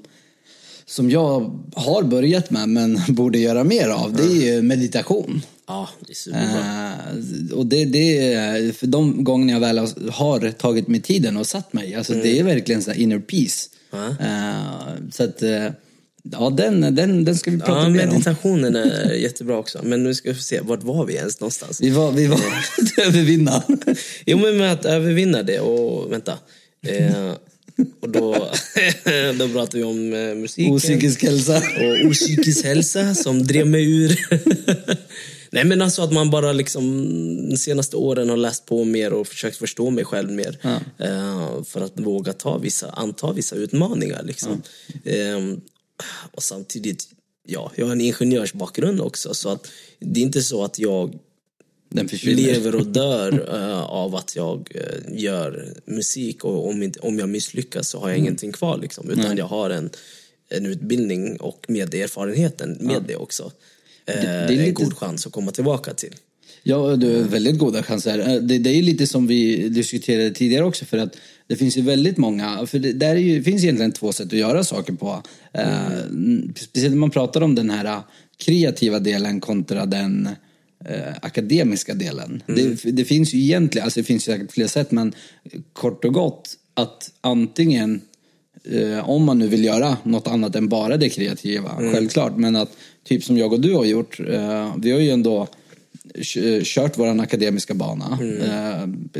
[0.88, 5.42] som jag har börjat med men borde göra mer av, det är ju meditation.
[5.68, 6.94] ja, det är superbra.
[7.50, 9.78] Eh, och det, det för de gånger jag väl
[10.12, 13.70] har- tagit mig tiden och satt mig, alltså det är verkligen så inner peace.
[13.94, 15.68] Eh, så att, eh,
[16.32, 18.14] ja den, den, den ska vi prata Ja, mer om.
[18.14, 19.80] meditationen är jättebra också.
[19.84, 21.82] Men nu ska vi se, vart var vi ens någonstans?
[21.82, 22.40] Vi var, vi var
[23.08, 23.64] övervinna.
[24.26, 26.34] Jo, men med att övervinna det och vänta.
[26.88, 27.32] Eh,
[28.00, 28.32] och då,
[29.40, 30.74] då pratar vi om eh, musiken.
[30.74, 31.58] Opsykisk hälsa.
[31.58, 34.20] och opsykisk hälsa som drev mig ur.
[35.52, 36.86] Nej men alltså att man bara liksom
[37.50, 40.58] de senaste åren har läst på mer och försökt förstå mig själv mer.
[40.98, 44.62] Eh, för att våga ta vissa, anta vissa utmaningar liksom.
[45.04, 45.58] Eh,
[46.32, 47.08] och samtidigt,
[47.48, 49.68] ja, jag har en ingenjörsbakgrund också så att
[50.00, 51.20] det är inte så att jag.
[52.24, 57.30] Lever och dör eh, av att jag eh, gör musik och om, inte, om jag
[57.30, 59.10] misslyckas så har jag ingenting kvar liksom.
[59.10, 59.90] Utan jag har en,
[60.50, 63.52] en utbildning och med erfarenheten med det också.
[64.06, 66.16] Eh, det är en lite- god chans att komma tillbaka till.
[66.68, 68.40] Ja, du har väldigt goda chanser.
[68.40, 71.82] Det, det är ju lite som vi diskuterade tidigare också för att det finns ju
[71.82, 74.94] väldigt många, för det, där är ju, det finns egentligen två sätt att göra saker
[74.94, 75.24] på.
[75.54, 75.90] Eh,
[76.56, 78.02] speciellt när man pratar om den här
[78.38, 80.30] kreativa delen kontra den
[80.86, 82.44] eh, akademiska delen.
[82.48, 85.14] Det, det finns ju egentligen, alltså det finns ju säkert fler sätt men
[85.74, 88.02] kort och gott att antingen
[88.72, 92.38] eh, om man nu vill göra något annat än bara det kreativa, självklart.
[92.38, 92.72] Men att
[93.04, 95.48] typ som jag och du har gjort, eh, vi har ju ändå
[96.64, 98.20] kört vår akademiska bana.
[98.42, 99.20] Eh, b-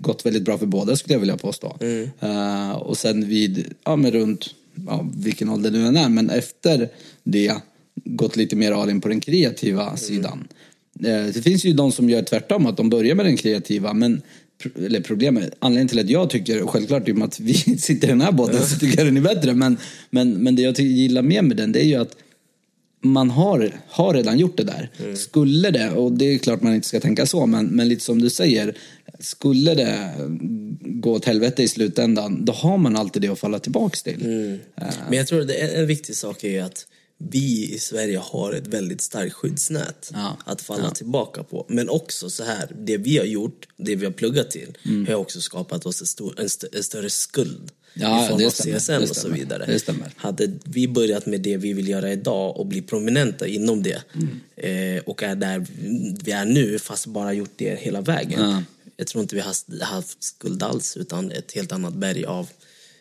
[0.00, 1.76] gått väldigt bra för båda skulle jag vilja påstå.
[2.20, 4.54] Eh, och sen vid, ja men runt,
[4.86, 6.88] ja, vilken ålder du än är, men efter
[7.24, 7.54] det
[8.04, 10.48] gått lite mer all in på den kreativa sidan.
[11.04, 14.22] Eh, det finns ju de som gör tvärtom, att de börjar med den kreativa, men
[14.76, 18.10] eller problemet, anledningen till att jag tycker, självklart i och med att vi sitter i
[18.10, 19.76] den här båten så tycker jag den är bättre, men,
[20.10, 22.16] men, men det jag gillar mer med den det är ju att
[23.02, 24.90] man har, har redan gjort det där.
[25.16, 28.22] Skulle det, och det är klart man inte ska tänka så, men, men lite som
[28.22, 28.76] du säger,
[29.18, 30.10] skulle det
[30.80, 34.22] gå åt helvete i slutändan, då har man alltid det att falla tillbaks till.
[34.76, 36.86] Eh, Men jag tror att en viktig sak är att
[37.18, 40.36] vi i Sverige har ett väldigt starkt skyddsnät Ja.
[40.44, 41.66] att falla tillbaka på.
[41.68, 45.06] Men också så här, det vi har gjort, det vi har pluggat till, Mm.
[45.06, 47.70] har också skapat oss en, stor, en, st- en större skuld.
[47.98, 49.64] Ja, I form av stämmer, CSN och så vidare.
[49.66, 50.12] det stämmer.
[50.16, 54.96] Hade vi börjat med det vi vill göra idag och bli prominenta inom det Mm.
[54.96, 55.66] eh, och är där
[56.24, 58.40] vi är nu, fast bara gjort det hela vägen.
[58.50, 58.62] Ja.
[58.96, 62.48] Jag tror inte vi har haft skuld alls, utan ett helt annat berg av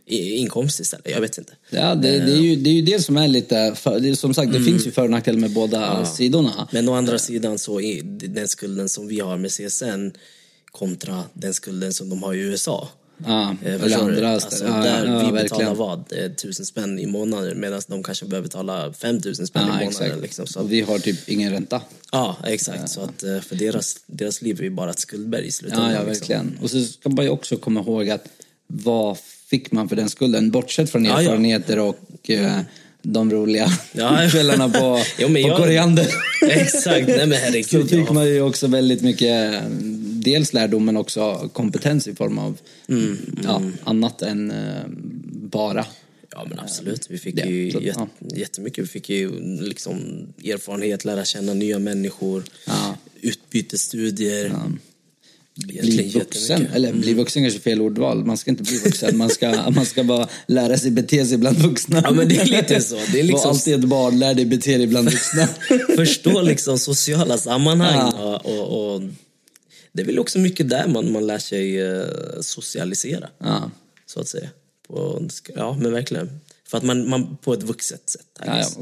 [0.07, 1.09] inkomst istället.
[1.11, 1.53] Jag vet inte.
[1.69, 4.53] Ja, det, det, är ju, det är ju det som är lite, för, som sagt
[4.53, 6.67] det finns ju för och nackdelar med båda sidorna.
[6.71, 10.11] Men å andra sidan så är den skulden som vi har med CSN
[10.71, 12.89] kontra den skulden som de har i USA.
[13.25, 14.65] Ja, Eh, eller andra alltså.
[14.65, 15.43] Ja, där ja, vi verkligen.
[15.43, 16.13] betalar vad?
[16.13, 19.71] Eh, Tusen spänn i månaden medan de kanske behöver betala fem tusen spänn i Ja,
[19.73, 19.89] månaden.
[19.89, 20.21] exakt.
[20.21, 21.81] Liksom, så Och att, vi har typ ingen ränta.
[22.11, 22.89] ja, exakt.
[22.89, 25.91] Så att eh, för deras, deras liv är ju bara ett skuldberg i slutändan.
[25.91, 26.19] Ja, ja, liksom.
[26.27, 26.59] verkligen.
[26.61, 28.25] Och så ska man ju också komma ihåg att
[28.67, 29.17] vad
[29.49, 30.51] fick man för den skulden?
[30.51, 31.21] Bortsett från Ja, ja.
[31.21, 32.59] erfarenheter och eh,
[33.01, 34.27] de roliga Ja.
[34.31, 36.07] kvällarna på, Jo, på jag- koriander.
[36.49, 37.89] Exakt, nej men Så herregud.
[37.89, 39.61] fick jag- man ju också väldigt mycket,
[40.25, 42.57] dels lärdom men också kompetens i form av
[42.89, 44.83] Mm, ja, annat än eh,
[45.49, 45.85] bara.
[46.31, 47.41] Ja men absolut, vi fick det.
[47.41, 48.07] ju Så, jät- ja.
[48.37, 48.83] jättemycket.
[48.83, 49.31] Vi fick ju
[49.61, 52.97] liksom erfarenhet, lära känna nya människor, Ja.
[53.21, 54.55] utbytesstudier.
[55.55, 56.67] Bli vuxen.
[56.73, 58.25] Eller bli vuxen kanske är fel ordval.
[58.25, 59.17] Man ska inte bli vuxen.
[59.17, 62.01] Man ska, man ska bara lära sig bete sig bland vuxna.
[62.03, 62.95] Ja, men det är lite så.
[63.11, 65.47] Det är liksom- Var alltid ett barn, lär dig bete dig bland vuxna.
[65.95, 68.11] Förstå liksom sociala sammanhang.
[68.15, 68.37] Ja.
[68.37, 69.01] Och, och,
[69.93, 72.05] det är väl också mycket där man, man lär sig eh,
[72.41, 73.29] socialisera.
[73.39, 73.71] ja.
[74.07, 74.49] Så att säga.
[74.87, 76.39] På, ja, men verkligen.
[76.67, 78.21] För att man, man på ett vuxet sätt.
[78.39, 78.77] I Ja, guess.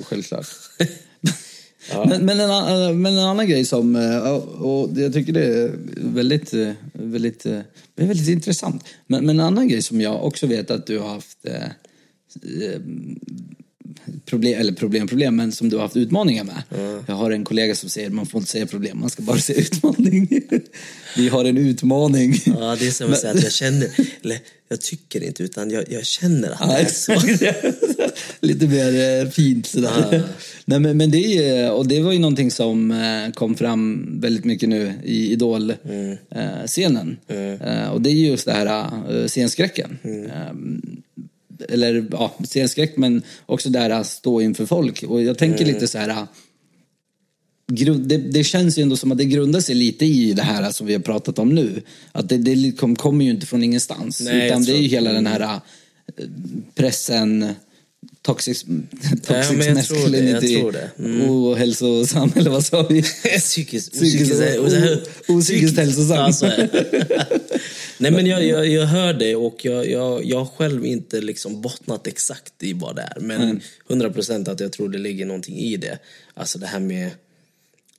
[1.92, 2.06] ja.
[2.10, 4.28] Men, men, en, eh, men en annan grej som, eh,
[4.62, 7.60] och jag tycker det är väldigt, eh, väldigt, eh,
[7.96, 8.84] väldigt intressant.
[9.08, 11.38] Men, men en annan grej som jag också vet att du har haft
[14.34, 16.64] problem, eller problem, problem, men som du har haft utmaningar med.
[17.08, 19.60] Jag har en kollega som säger man får inte säga problem, man ska bara säga
[19.60, 20.28] utmaning.
[21.18, 22.34] Vi har en utmaning.
[22.46, 23.90] Ja, det är som att säga att jag känner,
[24.24, 24.38] eller
[24.70, 27.14] jag tycker inte utan jag, jag känner att det är så.
[28.40, 30.24] Lite mer eh, fint sådär.
[30.66, 34.70] Nej, men, men det, och det var ju någonting som eh, kom fram väldigt mycket
[34.70, 37.18] nu i Idol-scenen.
[37.28, 39.98] Eh, och det är just det här scenskräcken.
[41.70, 45.04] Eller ja, scenskräck men också det här att stå inför folk.
[45.04, 46.28] Och jag tänker lite så här
[47.72, 50.72] grund, det, det känns ju ändå som att det grundar sig lite i det här
[50.72, 51.82] som vi har pratat om nu.
[52.12, 54.22] Att det, det kommer ju inte från ingenstans.
[54.22, 55.60] Nej, utan det är ju hela den här äh,
[56.76, 57.54] pressen,
[58.22, 58.66] toxic,
[59.28, 60.78] toxic men jag tror det, masculinity, tror.
[61.00, 61.30] Mm.
[61.30, 63.04] ohälsosam, eller vad sa vi?
[63.40, 63.94] Psykiskt,
[65.28, 66.32] Psykiskt- hälsosam.
[66.42, 66.68] Ja.
[68.04, 71.62] Nej men jag, jag, jag hör dig och jag, jag, jag har själv inte liksom
[71.62, 73.20] bottnat exakt i vad det är.
[73.20, 76.00] Men 100% att jag tror det ligger någonting i det.
[76.34, 77.12] Alltså det här med,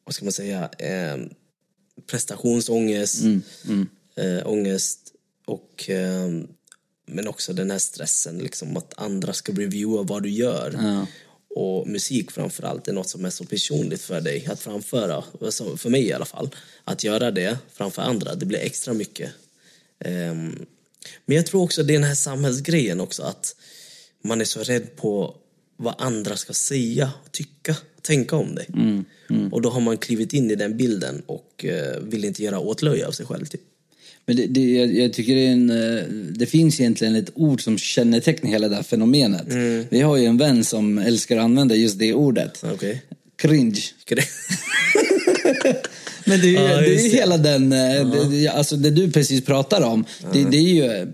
[0.05, 1.17] vad ska man säga, eh,
[2.07, 3.23] prestationsångest,
[4.17, 4.99] Eh, ångest
[5.45, 6.29] och eh,
[7.07, 10.79] men också den här stressen liksom att andra ska reviewa vad du gör.
[10.79, 11.07] Ja.
[11.57, 15.91] Och musik framförallt är något som är så personligt för dig att framföra, alltså för
[15.91, 16.51] mig i alla fall.
[16.85, 19.31] Att göra det framför andra, det blir extra mycket.
[20.05, 20.67] Ehm,
[21.27, 23.57] men jag tror också det är den här samhällsgrejen också att
[24.23, 25.37] man är så rädd på
[25.77, 28.67] vad andra ska säga, tycka, tänka om dig.
[29.53, 33.07] Och då har man klivit in i den bilden och eh, vill inte göra åtlöje
[33.07, 33.47] av sig själv.
[33.47, 33.61] Typ.
[34.27, 37.79] Men det, det, jag, jag tycker det, en, eh, det finns egentligen ett ord som
[37.79, 39.51] kännetecknar hela det här fenomenet.
[39.51, 39.85] Mm.
[39.91, 42.65] Vi har ju en vän som älskar att använda just det ordet.
[42.65, 43.03] Okej.
[43.37, 43.83] Cringe.
[46.25, 49.11] Men det är ju Ja, det är ju hela den, eh, det, alltså det du
[49.11, 50.05] precis pratar om.
[50.33, 51.07] Det, det är ju,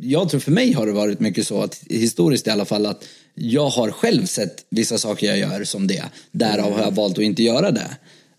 [0.00, 3.04] jag tror för mig har det varit mycket så att historiskt i alla fall att
[3.34, 6.04] jag har själv sett vissa saker jag gör som det.
[6.32, 7.90] Därav har jag valt att inte göra det.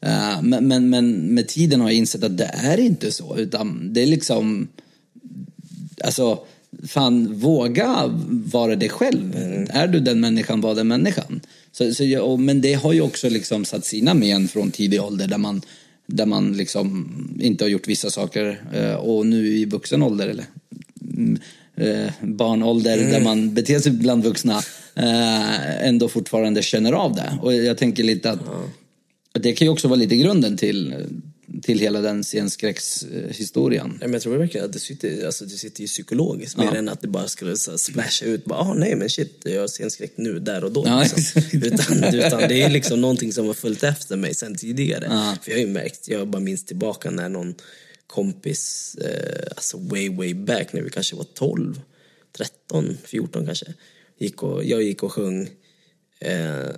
[0.02, 3.38] Eh, men, men, men med tiden har jag insett att det är inte så.
[3.38, 4.68] Utan det är liksom,
[6.04, 6.39] alltså
[6.88, 9.36] fan våga vara dig själv.
[9.70, 11.42] Är du den människan, var den människan.
[11.71, 15.01] Så, så jag, och, men det har ju också liksom satt sina men från tidig
[15.01, 15.62] ålder där man,
[16.05, 17.08] där man liksom
[17.39, 20.45] inte har gjort vissa saker eh, och nu i vuxen ålder eller
[21.17, 21.39] mm,
[21.75, 24.62] eh, barnålder där man beter sig bland vuxna
[24.95, 27.38] eh, ändå fortfarande känner av det.
[27.41, 28.39] Och jag tänker lite att
[29.32, 30.95] det kan ju också vara lite grunden till,
[31.62, 33.97] till hela den scenskräckshistorien.
[34.01, 37.01] Men jag tror verkligen att det sitter, alltså, det sitter ju psykologiskt mer än att
[37.01, 38.45] det bara skulle så, splasha ut.
[38.45, 40.83] Bara, ah, nej men shit, jag har scenskräck nu, där och då.
[40.85, 41.41] Ja, liksom.
[41.62, 45.07] utan, utan det är liksom någonting som har följt efter mig sen tidigare.
[45.09, 45.38] Ja.
[45.41, 47.55] För jag har ju märkt, jag bara minns tillbaka när någon
[48.07, 51.81] kompis, eh, alltså way way back när vi kanske var 12,
[52.38, 53.73] 13, 14 kanske.
[54.17, 55.49] Gick och, jag gick och sjöng
[56.19, 56.69] eh,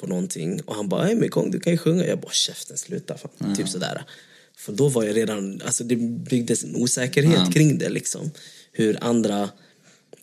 [0.00, 2.06] på någonting och han bara, "Nej, men kom du kan ju sjunga.
[2.06, 3.18] Jag bara, käften sluta.
[3.18, 3.56] Fan.
[3.56, 4.04] Typ sådär.
[4.56, 8.30] För då var jag redan, alltså det byggdes en osäkerhet kring det liksom.
[8.72, 9.50] Hur andra,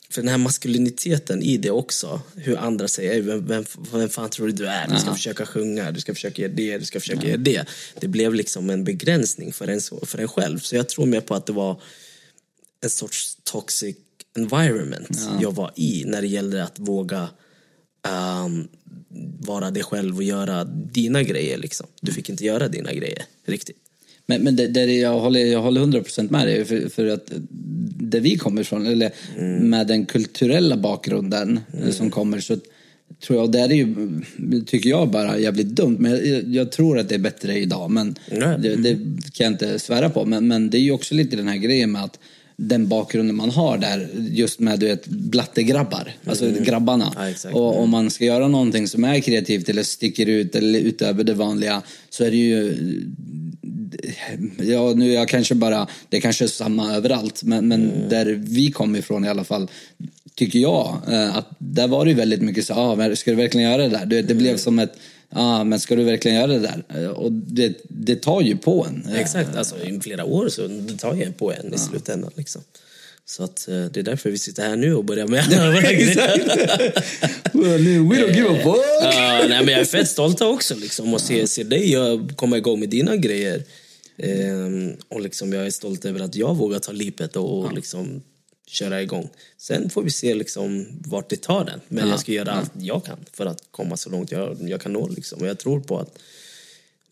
[0.10, 2.22] för den här maskuliniteten i det också.
[2.36, 4.88] Hur andra säger, "Ey, vem, vem, vem fan tror du du är?
[4.88, 7.66] Du ska försöka sjunga, du ska försöka göra det, du ska försöka göra det.
[8.00, 10.60] Det blev liksom en begränsning för en, för en själv.
[10.60, 11.82] Så jag tror mer på att det var
[12.84, 13.96] en sorts toxic
[14.38, 17.30] environment jag var i när det gällde att våga
[18.03, 18.67] ehm,
[19.39, 21.57] vara dig själv och göra dina grejer.
[21.57, 21.88] Liksom.
[22.01, 23.77] Du fick inte göra dina grejer riktigt.
[24.25, 26.65] Men, men det, det jag, håller, jag håller 100% med dig.
[26.65, 27.31] För, för att
[27.99, 29.12] där vi kommer ifrån, eller
[29.60, 32.57] med den kulturella bakgrunden eh, som kommer så
[33.27, 34.21] tror jag, det är ju,
[34.65, 35.97] tycker jag bara jävligt dumt.
[35.99, 37.91] Men jag, jag tror att det är bättre idag.
[37.91, 38.57] Men Nej.
[38.60, 38.93] det, det
[39.33, 40.25] kan jag inte svära på.
[40.25, 42.19] Men, men det är ju också lite den här grejen med att
[42.58, 47.13] den bakgrunden man har där, just med du vet, blattegrabbar, alltså grabbarna.
[47.15, 47.56] Ja, exakt.
[47.56, 51.34] Och om man ska göra någonting som är kreativt eller sticker ut eller utöver det
[51.34, 52.76] vanliga så är det ju
[54.58, 58.72] Ja, nu är jag kanske bara, det kanske är samma överallt, men, men där vi
[58.72, 59.67] kommer ifrån i alla fall,
[60.36, 63.72] tycker jag, eh, att där var det ju väldigt mycket så, ah, ska du verkligen
[63.72, 64.06] göra det där?
[64.06, 64.93] Du vet, Det blev som ett,
[65.30, 66.84] ja men ska du verkligen göra det där?
[67.04, 69.06] Eh, Och det, det tar ju på en.
[69.13, 72.32] Eh, Exakt, alltså i flera år så det tar ju på en i slutändan.
[72.36, 72.62] Liksom.
[73.26, 76.16] Så att, eh, det är därför vi sitter här nu och börjar med alla grejer.
[77.54, 78.78] Well, We don't give a fuck!
[79.04, 82.58] Ja, nej, men jag är fett stolt också liksom, och se, se dig jag komma
[82.58, 83.63] igång med dina grejer.
[84.18, 88.22] Ehm, och liksom, jag är stolt över att jag vågar ta lipet och, och liksom,
[88.67, 89.30] köra igång.
[89.58, 91.82] Sen får vi se liksom, vart det tar den.
[91.88, 94.93] Men jag ska göra allt jag kan för att komma så långt jag, jag kan
[94.93, 95.08] nå.
[95.08, 95.41] Liksom.
[95.41, 96.19] Och jag tror på att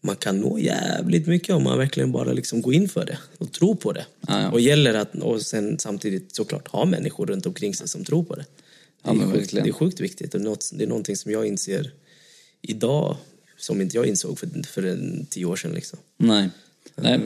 [0.01, 3.51] man kan nå jävligt mycket om man verkligen bara liksom går in för det och
[3.51, 4.05] tror på det.
[4.27, 4.51] Ja, ja.
[4.51, 8.35] Och gäller att och sen samtidigt såklart ha människor runt omkring sig som tror på
[8.35, 8.45] det.
[9.03, 10.35] Det Ja, är, sjukt, det är sjukt viktigt.
[10.35, 11.91] Och något, det är någonting som jag inser
[12.61, 13.17] idag
[13.57, 15.71] som inte jag insåg för, för en tio år sedan.
[15.71, 15.99] Liksom.
[16.17, 16.49] Nej.
[16.95, 17.19] Nej.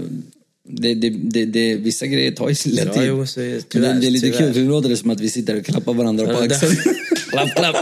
[0.71, 3.03] Det, det, det, det, vissa grejer tar ju sin lilla Ja, tid.
[3.07, 4.39] jo, så är det- Men tyvärr, det, är lite tyvärr.
[4.39, 6.75] kul, för nu låter det som att vi sitter och klappar varandra på axeln.
[7.31, 7.75] klapp, klapp.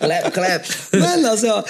[0.00, 0.62] klapp, klapp.
[0.92, 1.64] Men alltså,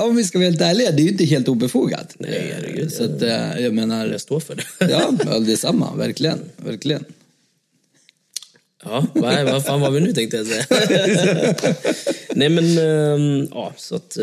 [0.00, 2.14] om vi ska vara helt ärliga, det är ju inte helt obefogat.
[2.18, 2.92] Nej, herregud.
[2.92, 4.62] Så att, eh, jag menar, Jag står för det.
[4.78, 6.38] ja, ja, det är samma, verkligen.
[6.56, 7.04] verkligen.
[8.84, 10.64] Ja, vad, vad fan var vi nu tänkte jag säga.
[12.34, 14.16] Nej men, ehm, ja så att...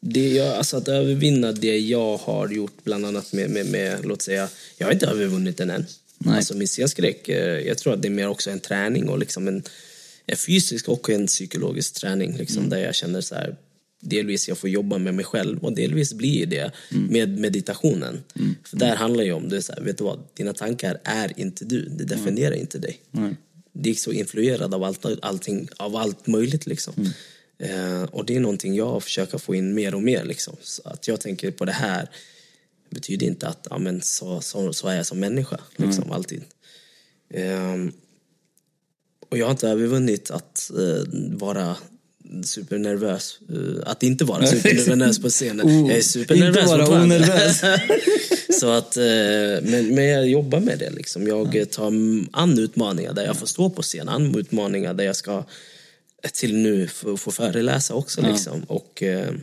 [0.00, 4.22] det jag, alltså att övervinna det jag har gjort bland annat med, med, med låt
[4.22, 5.86] säga, jag har inte övervunnit den än.
[6.18, 6.36] Nej.
[6.36, 9.48] Alltså min scenskräck, eh, jag tror att det är mer också en träning och liksom
[9.48, 9.62] en,
[10.26, 13.56] en fysisk och en psykologisk träning liksom, där jag känner så här
[14.00, 16.72] delvis jag får jobba med mig själv och delvis blir det
[17.10, 18.22] med meditationen.
[18.64, 21.64] För där handlar det om, det så här, vet du vad, dina tankar är inte
[21.64, 23.00] du, det definierar inte dig.
[23.72, 26.94] Det är så influerad av allt, allting, av allt möjligt liksom.
[27.60, 30.56] Eh, och det är någonting jag försöker få in mer och mer liksom.
[30.62, 32.08] Så att jag tänker på det här
[32.90, 36.42] betyder inte att ja, men så, så, så är jag som människa, liksom, alltid.
[37.34, 37.92] Ehm,
[39.28, 41.76] och jag har inte övervunnit att eh, vara
[42.44, 43.38] supernervös.
[43.48, 45.66] eh, att inte vara supernervös på scenen.
[45.66, 47.60] Oh, jag är supernervös inte vara onervös.
[48.60, 49.02] Så att, eh,
[49.62, 50.90] men, men jag jobbar med det.
[50.90, 51.26] Liksom.
[51.26, 51.92] Jag eh, tar
[52.32, 54.08] an utmaningar där jag får stå på scen.
[54.08, 55.44] An utmaningar där jag ska eh,
[56.32, 58.22] till nu få, få föreläsa också.
[58.22, 58.62] Liksom.
[58.62, 59.34] Och, eh,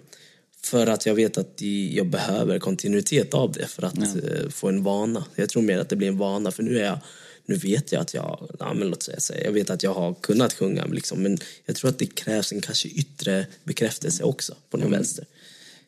[0.64, 1.62] för att jag vet att
[1.92, 5.26] jag behöver kontinuitet av det för att eh, få en vana.
[5.36, 7.00] Jag tror mer att det blir en vana för nu är jag
[7.48, 10.54] nu vet jag att jag, ja, men låt säga, jag vet att jag har kunnat
[10.54, 14.92] sjunga liksom, men jag tror att det krävs en kanske yttre bekräftelse också på någon
[14.92, 15.26] vänster.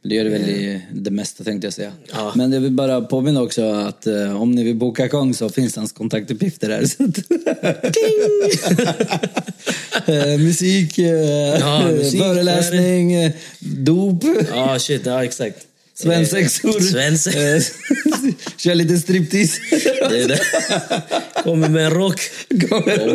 [0.04, 1.92] Det gör det väl i det mesta tänkte jag säga.
[2.12, 2.34] Ja.
[2.36, 5.76] Men jag vill bara påminna också att eh, om ni vill boka Kong så finns
[5.76, 6.86] hans kontaktuppgifter här.
[6.86, 7.18] Så att,
[10.06, 11.06] Eh, musik, eh,
[11.60, 15.58] Ja, musik, föreläsning, eh, dop, Ja, shit, ja exakt.
[15.94, 16.80] svensexor.
[16.80, 17.36] Svensex.
[17.36, 17.62] Eh,
[18.58, 19.62] Kör lite striptease.
[20.10, 20.40] Det är det.
[21.44, 22.20] Kommer med en rock.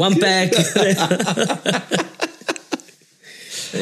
[0.01, 0.53] One pack.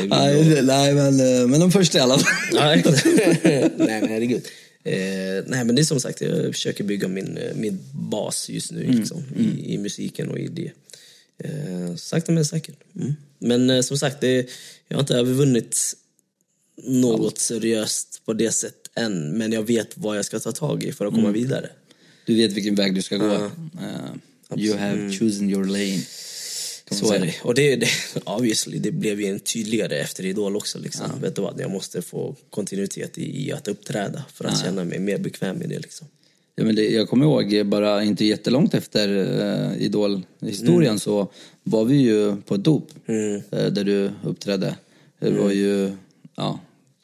[0.09, 2.33] nej, nej, men, eh, men de första i alla fall.
[2.53, 4.47] Nej, men herregud.
[4.85, 8.73] Eh, nej, men det är som sagt, jag försöker bygga min, eh, min bas just
[8.73, 10.73] nu liksom, I, i musiken och i det.
[11.45, 12.77] Eh, sakta men säkert.
[12.97, 13.15] Mm.
[13.39, 14.47] Men eh, som sagt, det,
[14.89, 15.95] jag har inte övervunnit
[16.85, 19.39] något seriöst på det sättet än.
[19.39, 21.71] Men jag vet vad jag ska ta tag i för att komma vidare.
[22.27, 23.35] Du vet vilken väg du ska gå.
[23.35, 23.51] Eh,
[24.57, 26.03] you have chosen your lane.
[26.93, 27.35] Så är det.
[27.43, 27.89] Och det, det,
[28.25, 30.79] obviously, det blev ju en tydligare efter Idol också.
[30.79, 31.07] Liksom.
[31.21, 34.99] Vet du vad, jag måste få kontinuitet i, i att uppträda för att känna mig
[34.99, 35.79] mer bekväm med det.
[35.79, 36.07] Liksom.
[36.55, 40.99] Ja, men det, jag kommer ihåg, eh, bara inte jättelångt efter uh, Idol-historien Mm.
[40.99, 44.77] så var vi ju på ett dop eh, där du uppträdde.
[45.19, 45.93] Det var ju
[46.37, 46.61] ja,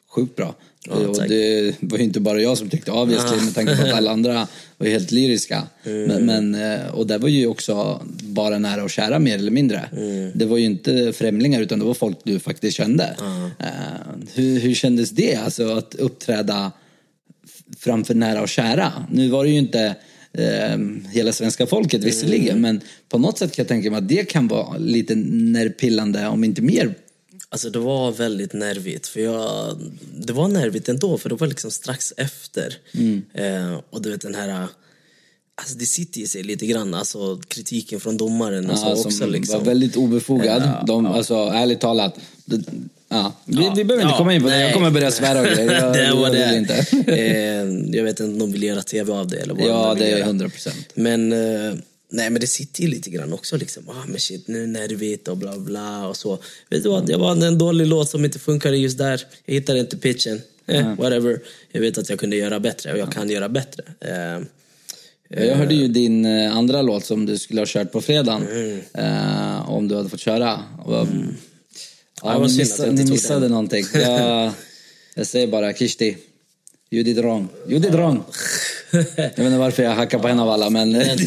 [0.09, 0.55] sjukt bra.
[0.87, 1.01] Mm.
[1.01, 3.93] Ja, och det var ju inte bara jag som tyckte obviously med tanke på att
[3.93, 5.63] alla andra var ju helt lyriska.
[5.83, 6.03] Mm.
[6.03, 9.89] Men, men, eh, och det var ju också bara nära och kära mer eller mindre.
[9.97, 10.31] Mm.
[10.35, 13.15] Det var ju inte främlingar utan det var folk du faktiskt kände.
[13.59, 13.65] Eh,
[14.33, 16.71] hur, hur kändes det, alltså att uppträda
[17.77, 18.93] framför nära och kära.
[19.11, 19.95] Nu var det ju inte
[20.33, 20.77] eh,
[21.11, 24.47] hela svenska folket visserligen, men på något sätt kan jag tänka mig att det kan
[24.47, 26.95] vara lite nervpillande, om inte mer.
[27.51, 29.07] Alltså det var väldigt nervigt.
[29.07, 29.77] För jag,
[30.17, 32.77] det var nervigt ändå, för det var liksom strax efter.
[33.33, 34.67] Eh, och du vet den här...
[35.55, 39.11] Alltså det sitter i sig lite grann, alltså kritiken från domaren och så Ja, också.
[39.11, 39.57] som Liksom.
[39.59, 40.61] var väldigt obefogad.
[40.65, 42.15] Ja, De, Alltså ärligt talat.
[42.45, 42.61] Det,
[43.09, 43.33] ja.
[43.45, 45.45] Vi, Ja, vi behöver inte ja, komma in på det, jag kommer börja svära och
[45.45, 45.93] grejer.
[45.93, 46.57] Det var det.
[46.57, 46.73] inte.
[47.13, 49.99] eh, jag vet inte om de vill göra tv av det eller vad Ja, de
[49.99, 50.19] det är.
[50.21, 50.89] 100 procent.
[50.93, 51.73] Men, eh,
[52.11, 53.57] nej, men det sitter ju lite grann också.
[53.57, 53.89] Liksom.
[53.89, 56.39] Ah, men shit, nu är nervigt och bla bla och så.
[56.69, 59.21] Vet du vad, det var en dålig låt som inte funkade just där.
[59.45, 60.41] Jag hittade inte pitchen.
[60.67, 61.39] Eh, whatever.
[61.71, 63.83] Jag vet att jag kunde göra bättre och jag kan göra bättre.
[64.01, 64.41] Eh,
[65.47, 68.47] Jag hörde ju din eh, andra låt som du skulle ha kört på fredagen.
[68.47, 68.79] Mm.
[68.93, 70.63] Eh, om du hade fått köra.
[70.85, 73.51] Och, Ja, Ja, ni, missa, jag ni missade den.
[73.51, 73.85] någonting.
[73.93, 74.51] Jag,
[75.15, 76.17] Jag säger bara Kishti.
[76.91, 77.47] You did wrong.
[77.69, 78.23] You did wrong.
[78.91, 80.89] Jag vet inte varför jag hackar på en av alla, men...
[80.91, 81.09] Men,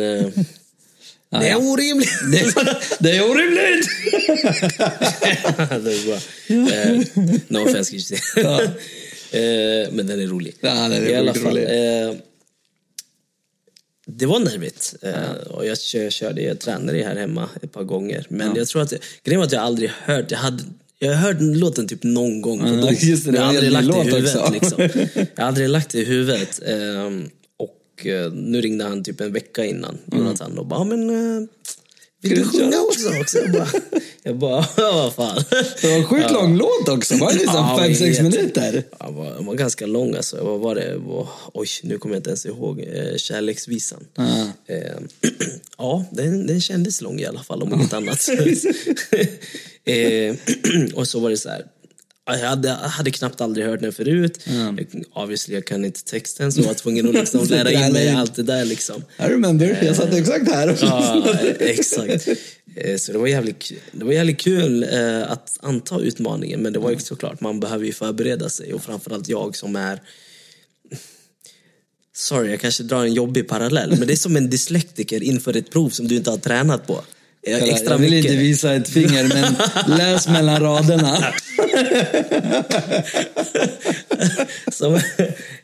[0.00, 0.26] eh,
[1.40, 2.10] det är orimligt!
[2.32, 2.54] det,
[3.00, 3.88] det är orimligt!
[5.84, 6.18] det är bra.
[6.72, 7.00] Eh,
[7.48, 8.18] no offense, Christer.
[9.32, 10.54] eh, men den är rolig.
[10.60, 11.58] Ja, den är I alla fall.
[11.58, 12.14] Eh,
[14.06, 14.94] det var nervigt.
[15.02, 18.26] Eh, och jag kö- körde, jag tränade här hemma ett par gånger.
[18.28, 18.92] Men jag tror att,
[19.24, 20.64] grejen var att jag aldrig hört, jag hade
[21.02, 22.94] jag har hört låten typ någon gång Ja, dagen.
[23.00, 24.52] just det, det jag har aldrig lagt det i huvudet.
[24.52, 24.88] Liksom.
[25.36, 26.60] Jag har aldrig lagt det i huvudet.
[27.56, 31.48] Och eh, nu ringde han typ en vecka innan, Jonathan, och bara, "Ja, men eh,
[32.22, 33.08] vill du sjunga köra?" också?
[33.20, 33.38] också?
[33.38, 33.68] Jag bara,
[34.24, 35.44] jag bara vad fan.
[35.80, 37.16] Det var en sjukt lång låt också.
[37.16, 38.22] Var det liksom Ja, fem jag sex vet.
[38.32, 38.84] minuter?
[38.98, 40.44] Ja, Den var, var ganska lång alltså.
[40.44, 40.96] Vad var det?
[40.96, 42.80] Vad- Oj, nu kommer jag inte ens ihåg.
[42.80, 44.04] Eh, kärleksvisan.
[44.14, 44.46] Ja.
[44.74, 44.96] Eh,
[45.78, 48.28] ja, den, den kändes lång i alla fall, om inget annat.
[49.84, 50.36] eh,
[50.94, 51.64] och så var det så här.
[52.26, 54.38] Jag hade, jag hade knappt aldrig hört den förut.
[54.44, 58.08] Jag, obviously, jag kan inte texten så jag var tvungen att liksom lära in mig
[58.10, 58.64] allt det där.
[58.64, 59.04] Liksom.
[59.18, 60.78] I remember, jag satt exakt här.
[60.82, 62.28] Ja, exakt.
[62.76, 66.78] Eh, Så det var jävligt, det var jävligt kul eh, att anta utmaningen, men det
[66.78, 70.00] var ju såklart, man behöver ju förbereda sig och framförallt jag som är
[72.14, 75.70] Sorry, jag kanske drar en jobbig parallell, men det är som en dyslektiker inför ett
[75.70, 77.04] prov som du inte har tränat på.
[77.46, 78.30] Eh, Extra jag vill mycket.
[78.30, 79.54] inte visa ett finger, men
[79.98, 81.34] läs mellan raderna.
[84.72, 84.94] som,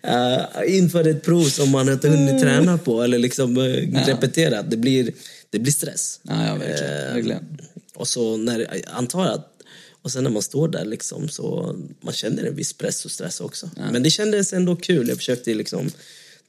[0.02, 4.62] eh, inför ett prov som man inte hunnit träna på eller liksom uh, repetera.
[4.62, 5.12] Det blir,
[5.50, 6.20] det blir stress.
[6.22, 7.08] Ja, ja, verkligen.
[7.08, 7.58] Eh, verkligen.
[7.94, 9.54] Och så när, antar att
[10.02, 13.40] och sen när man står där liksom så man känner en viss press och stress
[13.40, 13.70] också.
[13.92, 15.08] Men det kändes ändå kul.
[15.08, 15.90] Jag försökte liksom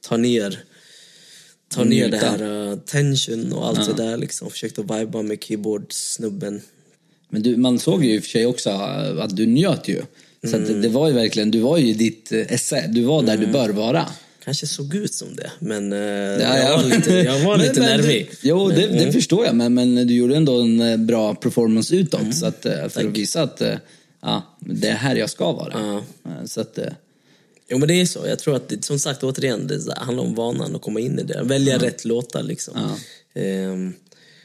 [0.00, 0.64] ta ner
[1.68, 4.50] ta ner det här uh, tension och allt det där liksom.
[4.50, 6.60] Försökte viba med keyboard-snubben.
[7.30, 10.02] Men du, man såg ju i och för sig också äh, att du njöt ju.
[10.50, 12.86] Så att det, det var ju verkligen, du var ju i ditt eh, esse.
[12.88, 14.06] Du var där du bör vara.
[14.44, 15.98] Kanske såg ut som det, men uh,
[16.42, 18.30] Ja, jag var lite, jag var Men- lite men nervig.
[18.42, 21.96] Du, jo, det, det förstår jag, men, men du gjorde ändå en eh, bra performance
[21.96, 22.20] utåt.
[22.20, 22.32] Mm.
[22.32, 23.74] Så att, eh, för att visa att eh,
[24.22, 25.72] ja, det är här jag ska vara.
[26.24, 26.84] Eh, Så att, eh,
[27.68, 28.26] Jo men det är så.
[28.26, 31.42] Jag tror att som sagt återigen, det handlar om vanan att komma in i det.
[31.42, 32.74] Välja rätt låtar liksom.
[33.34, 33.92] Ehm,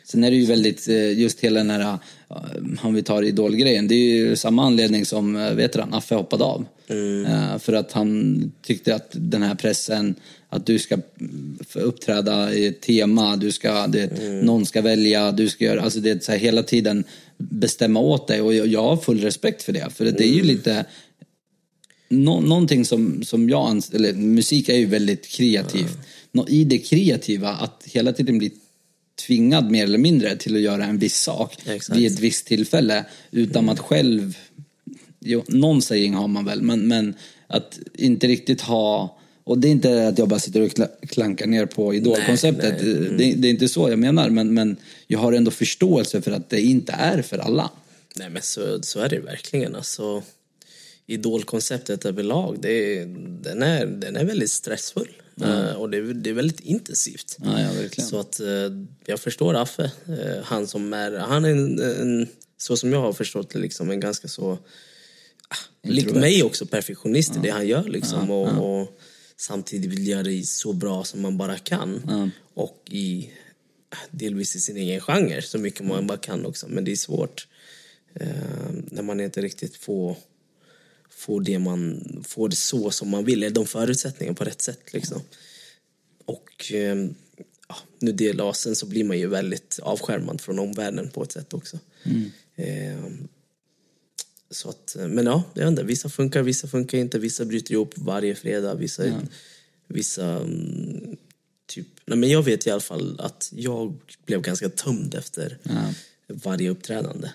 [0.05, 1.97] Sen är det ju väldigt, eh, just hela den här,
[2.29, 6.15] eh, om vi tar idolgrejen, det är ju samma anledning som, eh, vet du Affe
[6.15, 6.65] hoppade av.
[6.87, 10.15] Eh, För att han tyckte att den här pressen,
[10.49, 15.49] att du ska mm, uppträda i ett tema, du ska, det, någon ska välja, du
[15.49, 17.03] ska göra, alltså det är så här hela tiden
[17.37, 19.89] bestämma åt dig och jag, har full respekt för det.
[19.95, 20.85] För det är ju lite,
[22.09, 25.97] nå, någonting som, som jag eller musik är ju väldigt kreativt.
[26.31, 28.51] Nå, I det kreativa, att hela tiden bli
[29.15, 31.99] tvingad mer eller mindre till att göra en viss sak Exakt.
[31.99, 34.37] vid ett visst tillfälle utan att själv,
[35.19, 37.15] jo, någon sägning har man väl, men, men
[37.47, 41.47] att inte riktigt ha och det är inte att jag bara sitter och kla- klankar
[41.47, 42.81] ner på idolkonceptet.
[42.81, 43.13] Nej.
[43.17, 46.49] Det, det är inte så jag menar, men, men jag har ändå förståelse för att
[46.49, 47.71] det inte är för alla.
[48.15, 49.75] nej men så, så är det verkligen.
[49.75, 50.23] Alltså,
[51.07, 53.05] idolkonceptet överlag, det
[53.43, 55.11] den, är, den är väldigt stressfull.
[55.41, 57.37] Eh, och det är, det är väldigt intensivt.
[57.39, 58.09] Ja, ja, verkligen.
[58.09, 58.47] Så att eh,
[59.05, 59.91] jag förstår Affe.
[60.07, 62.27] Eh, han som är, han är en, en,
[62.57, 64.51] så som jag har förstått det, liksom en ganska så,
[65.47, 66.21] ah, lik Introvert.
[66.21, 68.31] mig också, perfektionist i det han gör liksom.
[68.31, 68.99] och, och
[69.37, 72.31] samtidigt vill göra det så bra som man bara kan.
[72.53, 73.29] Och i,
[73.89, 76.67] ah, delvis i sin egen genre, så mycket man bara kan också.
[76.69, 77.47] Men det är svårt
[78.91, 80.15] när man inte riktigt får
[81.15, 84.93] får det man får det så som man vill, eller de förutsättningarna på rätt sätt
[84.93, 85.21] liksom.
[86.25, 86.95] Och eh,
[87.67, 91.53] ja, nu det sen så blir man ju väldigt avskärmad från omvärlden på ett sätt
[91.53, 91.79] också.
[92.55, 93.11] Eh,
[94.49, 97.93] så att, men ja, jag vet inte, vissa funkar, vissa funkar inte, vissa bryter ihop
[97.97, 99.03] varje fredag, vissa,
[99.87, 101.17] vissa mm,
[101.65, 105.57] typ, nej men jag vet i alla fall att jag blev ganska tömd efter
[106.27, 107.29] varje uppträdande.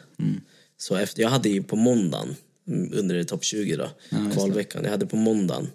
[0.77, 3.91] Så efter, jag hade ju på måndagen, mm, under topp 20 då,
[4.35, 5.69] kvalveckan, jag hade på måndagen,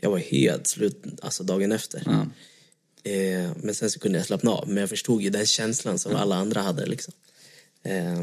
[0.00, 2.02] jag var helt slut, alltså dagen efter.
[3.04, 6.16] Eh, men sen så kunde jag slappna av, men jag förstod ju den känslan som
[6.16, 7.14] alla andra hade liksom.
[7.82, 8.22] Eh,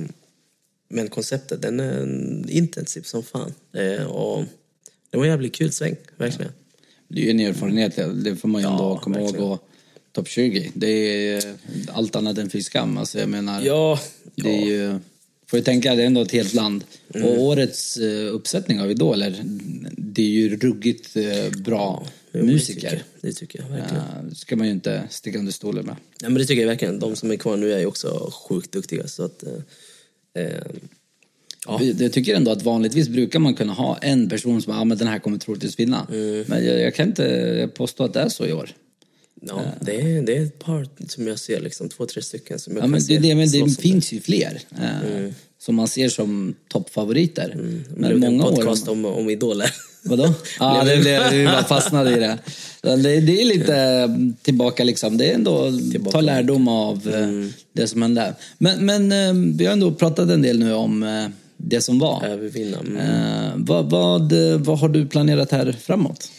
[0.90, 3.54] men konceptet, den är intensiv som fan.
[3.74, 4.46] Eh, och
[5.10, 6.52] det var en jävligt kul sväng, verkligen.
[7.08, 9.26] Det är ju en erfarenhet, det får man ju ändå Ja, komma ihåg.
[9.26, 9.52] verkligen.
[9.52, 9.70] Och
[10.12, 11.56] topp 20, det är
[11.88, 12.98] allt annat än fy skam.
[12.98, 14.00] Alltså jag menar, Ja,
[14.36, 15.00] det är ju,
[15.50, 16.84] får ju tänka, det är ändå ett helt land.
[17.16, 17.28] Mm.
[17.28, 19.42] Och årets eh, uppsättning av Idol, är-
[19.98, 22.82] det är ju ruggigt eh, bra jo, musiker.
[22.82, 24.36] Det tycker, jag, det tycker jag verkligen.
[24.36, 25.96] Ska man ju inte sticka under stolen med.
[26.22, 27.00] Ja, men det tycker jag verkligen.
[27.00, 29.08] De som är kvar nu är ju också sjukt duktiga.
[29.08, 30.52] Så att, eh, eh,
[31.68, 31.82] Ja.
[31.84, 35.08] Jag tycker ändå att vanligtvis brukar man kunna ha en person som, ja men den
[35.08, 36.08] här kommer troligtvis vinna.
[36.12, 36.44] Mm.
[36.48, 38.70] Men jag, jag kan inte påstå att det är så i år.
[39.42, 42.74] Ja, det, är, det är ett par som jag ser, liksom, två, tre stycken som
[42.74, 45.88] jag Ja, kan men se det, det, men det finns ju fler eh, som man
[45.88, 47.50] ser som toppfavoriter.
[47.56, 47.62] det.
[47.96, 48.56] Men Blev det en många år...
[48.56, 49.72] podcast om, om idoler.
[50.04, 50.34] Vadå?
[50.60, 52.38] Ja, det blev, vi bara fastnade i det.
[52.82, 54.10] Det, det är lite eh,
[54.42, 55.18] tillbaka liksom.
[55.18, 55.72] Det är ändå
[56.12, 58.36] ta lärdom av eh, det som hände.
[58.58, 61.26] Men, men eh, vi har ändå pratat en del nu om eh,
[61.58, 62.26] det som var.
[62.26, 62.78] Övervinna.
[62.80, 62.98] Mm.
[62.98, 66.32] Eh, vad, vad, eh, vad har du planerat här framåt?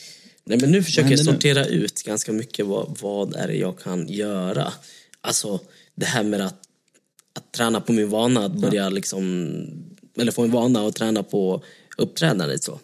[0.51, 1.36] Nej, men nu försöker jag händer nu?
[1.36, 4.72] sortera ut ganska mycket vad, vad är det jag kan göra.
[5.20, 5.61] Alltså
[5.94, 6.62] det här med att,
[7.34, 9.55] att träna på min vana, att börja liksom,
[10.18, 11.64] eller få en vana att träna på
[11.96, 12.80] uppträdandet så.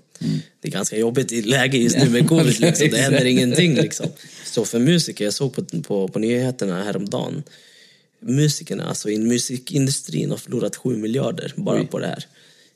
[0.60, 2.88] Det är ganska jobbigt i läge just nu med covid, liksom.
[2.90, 4.06] det händer ingenting liksom.
[4.44, 7.42] Så för musiker, jag såg på, på, på nyheterna häromdagen,
[8.20, 12.26] musikerna, alltså i musikindustrin har förlorat 7 miljarder bara på det här.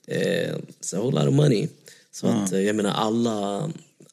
[0.06, 1.68] Eh, så a whole lot of money.
[2.12, 3.70] Så att, eh, jag menar alla,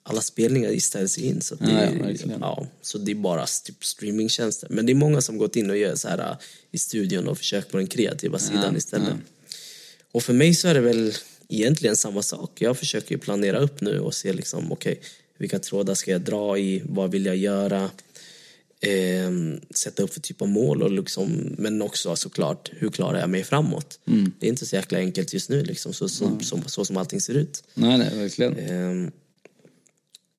[0.09, 1.41] alla spelningar ställs in.
[1.41, 2.39] Så det, Ja, ja, verkligen.
[2.41, 4.67] ja, så det är bara typ streamingtjänster.
[4.71, 6.35] Men det är många som gått in och gör så här äh,
[6.71, 9.13] i studion och försökt på den kreativa sidan istället.
[10.11, 11.13] Och för mig så är det väl
[11.49, 12.61] egentligen samma sak.
[12.61, 14.99] Jag försöker planera upp nu och se liksom, okej,
[15.37, 16.81] vilka trådar ska jag dra i?
[16.85, 17.89] Vad vill jag göra?
[18.81, 23.29] Ehm, sätta upp för typ av mål och liksom, men också såklart, hur klarar jag
[23.29, 23.99] mig framåt?
[24.39, 27.21] Det är inte så jäkla enkelt just nu liksom, så, så, så, så som allting
[27.21, 27.63] ser ut.
[27.73, 28.57] Nej, nej, verkligen.
[28.59, 29.11] Ehm,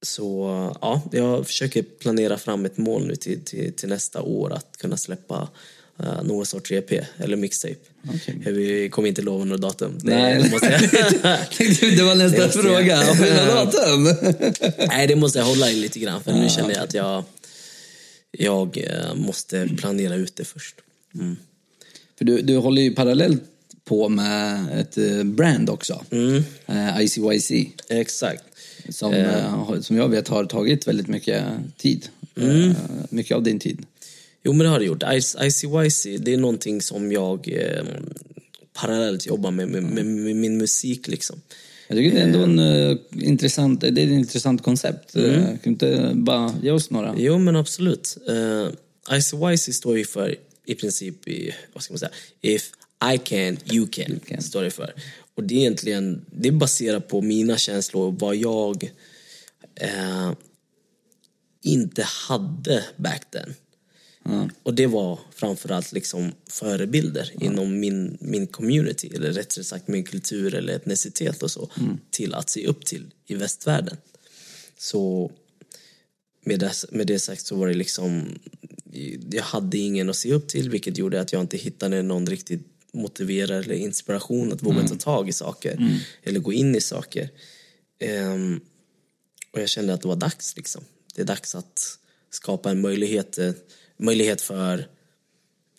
[0.02, 0.48] Så
[0.80, 4.96] ja, jag försöker planera fram ett mål nu till, till, till nästa år att kunna
[4.96, 5.48] släppa
[6.00, 7.74] uh, någon sorts EP eller mixtape.
[8.14, 8.52] Okej.
[8.52, 9.98] Vi kommer inte lova något datum.
[10.02, 10.50] Det Nej.
[10.50, 10.80] måste jag...
[11.96, 12.96] det var nästa fråga.
[12.96, 14.32] Har vi något datum?
[14.88, 17.24] Nej, det måste jag hålla i lite grann för nu känner jag att jag,
[18.30, 20.74] jag eh, måste planera ut det först.
[21.14, 21.36] Mm.
[22.18, 23.42] För du, du håller ju parallellt
[23.84, 26.04] på med ett eh, brand också.
[26.10, 26.44] Mm.
[26.66, 27.50] Eh, ICYC.
[27.88, 28.44] Exakt.
[28.88, 31.44] Som, eh, har- som jag vet har tagit väldigt mycket
[31.76, 32.08] tid.
[32.36, 32.70] Mm.
[32.70, 32.76] Eh,
[33.10, 33.86] mycket av din tid.
[34.44, 35.02] Jo, men det har det gjort.
[35.42, 37.84] ICYC, det är någonting som jag eh,
[38.72, 41.40] parallellt jobbar med, med, med, med min musik liksom.
[41.88, 45.16] Jag tycker det är ändå en, eh, intressant, det är ett intressant koncept.
[45.16, 45.30] Mm.
[45.30, 47.14] Eh, Kan du inte bara ge oss några?
[47.18, 48.16] Jo, men absolut.
[48.30, 48.68] Uh,
[49.18, 50.36] ICYC står ju för
[50.66, 52.10] i princip, i, vad ska man säga,
[52.42, 52.70] if
[53.14, 54.42] I can, you can, can.
[54.42, 54.92] står det för.
[55.38, 58.92] Och det är egentligen, det är baserat på mina känslor och vad jag
[59.74, 60.32] eh,
[61.62, 63.54] inte hade back then.
[64.62, 70.54] Och det var framförallt liksom förebilder inom min, min community, eller rättare sagt min kultur
[70.54, 71.70] eller etnicitet och så,
[72.10, 73.96] till att se upp till i västvärlden.
[74.78, 75.32] Så
[76.44, 78.38] med det, med det sagt så var det liksom,
[79.30, 82.77] jag hade ingen att se upp till vilket gjorde att jag inte hittade någon riktigt
[82.98, 85.76] motiverad eller inspiration att våga ta tag i saker
[86.22, 87.30] eller gå in i saker.
[87.98, 88.60] Ehm,
[89.52, 90.84] och jag kände att det var dags liksom.
[91.14, 91.98] Det är dags att
[92.30, 93.52] skapa en möjlighet, eh,
[93.96, 94.88] möjlighet för,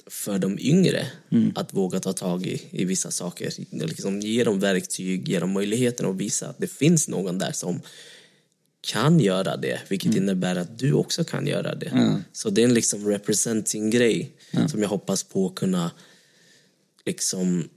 [0.08, 1.08] för de yngre
[1.56, 3.54] att våga ta tag i, i vissa saker.
[3.72, 7.82] Liksom ge dem verktyg, ge dem möjligheten att visa att det finns någon där som
[8.82, 12.22] kan göra det, vilket innebär att du också kan göra det.
[12.32, 14.32] Så det är en liksom representing grej
[14.68, 15.92] som jag hoppas på kunna
[17.10, 17.70] liksom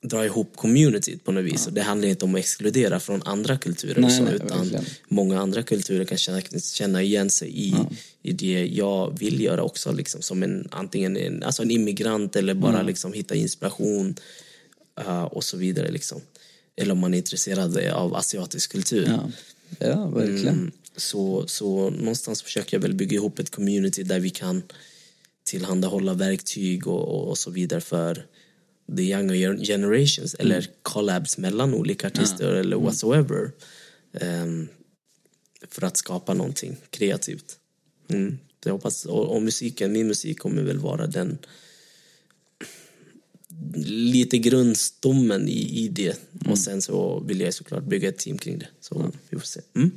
[0.00, 1.66] dra ihop communityt på något vis.
[1.66, 4.84] Och det handlar inte om att exkludera från andra kulturer Nej, så, nej, utan verkligen.
[5.08, 7.74] många andra kulturer kan känna, känna igen sig i,
[8.22, 12.54] i det jag vill göra också, liksom, som en, antingen en, alltså en immigrant eller
[12.54, 14.14] bara liksom, hitta inspiration
[15.00, 15.90] uh, och så vidare.
[15.90, 16.20] Liksom.
[16.76, 19.06] Eller om man är intresserad av asiatisk kultur.
[19.08, 19.30] Ja,
[19.86, 20.48] ja verkligen.
[20.48, 24.62] Mm, så, så någonstans försöker jag väl bygga ihop ett community där vi kan
[25.44, 28.24] tillhandahålla verktyg och, och, och så vidare för
[28.96, 33.50] the younger gen- generations eller collabs mellan olika artister eller whatsoever.
[34.20, 34.68] Ehm,
[35.70, 37.56] för att skapa någonting kreativt.
[38.08, 38.38] Mm.
[38.64, 41.38] Jag hoppas, och, och musiken, min musik kommer väl vara den
[43.84, 46.16] lite grundstommen i, i det.
[46.46, 48.66] Och sen så vill jag såklart bygga ett team kring det.
[48.80, 49.60] Så vi får se.
[49.76, 49.90] Mm.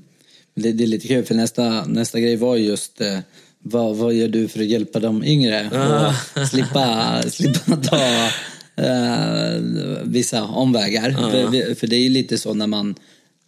[0.56, 3.20] Det, det är lite kul för nästa, nästa grej var just eh,
[3.60, 6.16] vad, vad gör du för att hjälpa de yngre Ah.
[6.42, 8.30] och slippa, slippa ta
[8.76, 9.62] eh,
[10.04, 11.16] vissa omvägar.
[11.20, 11.32] Ah.
[11.32, 12.96] För, för det är ju lite så när man,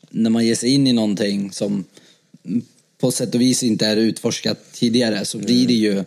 [0.09, 1.83] när man ger sig in i någonting som
[2.97, 6.03] på sätt och vis inte är utforskat tidigare så blir det ju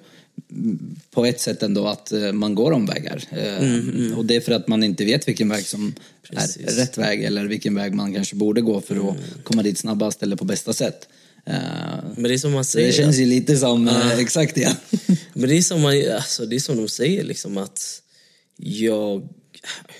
[1.10, 3.22] på ett sätt ändå att eh, man går omvägar.
[3.30, 5.94] Eh, Och det är för att man inte vet vilken väg som
[6.30, 6.78] är Precis.
[6.78, 10.36] rätt väg eller vilken väg man kanske borde gå för att komma dit snabbast eller
[10.36, 11.08] på bästa sätt.
[11.46, 11.54] Eh,
[12.16, 13.04] Men det är som man så det säger.
[13.04, 14.76] känns ju lite som eh, exakt det.
[15.32, 18.02] Men det är som, man, alltså, det är som de säger liksom att
[18.57, 19.28] jag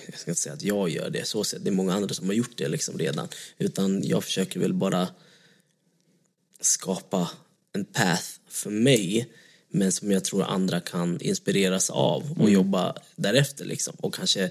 [0.05, 2.27] jag ska inte säga att jag gör det så sett, det är många andra som
[2.27, 3.27] har gjort det liksom redan.
[3.57, 5.07] Utan jag försöker väl bara
[6.61, 7.29] skapa
[7.73, 9.27] en path för mig
[9.69, 13.95] men som jag tror andra kan inspireras av och jobba därefter liksom.
[13.97, 14.49] Och kanske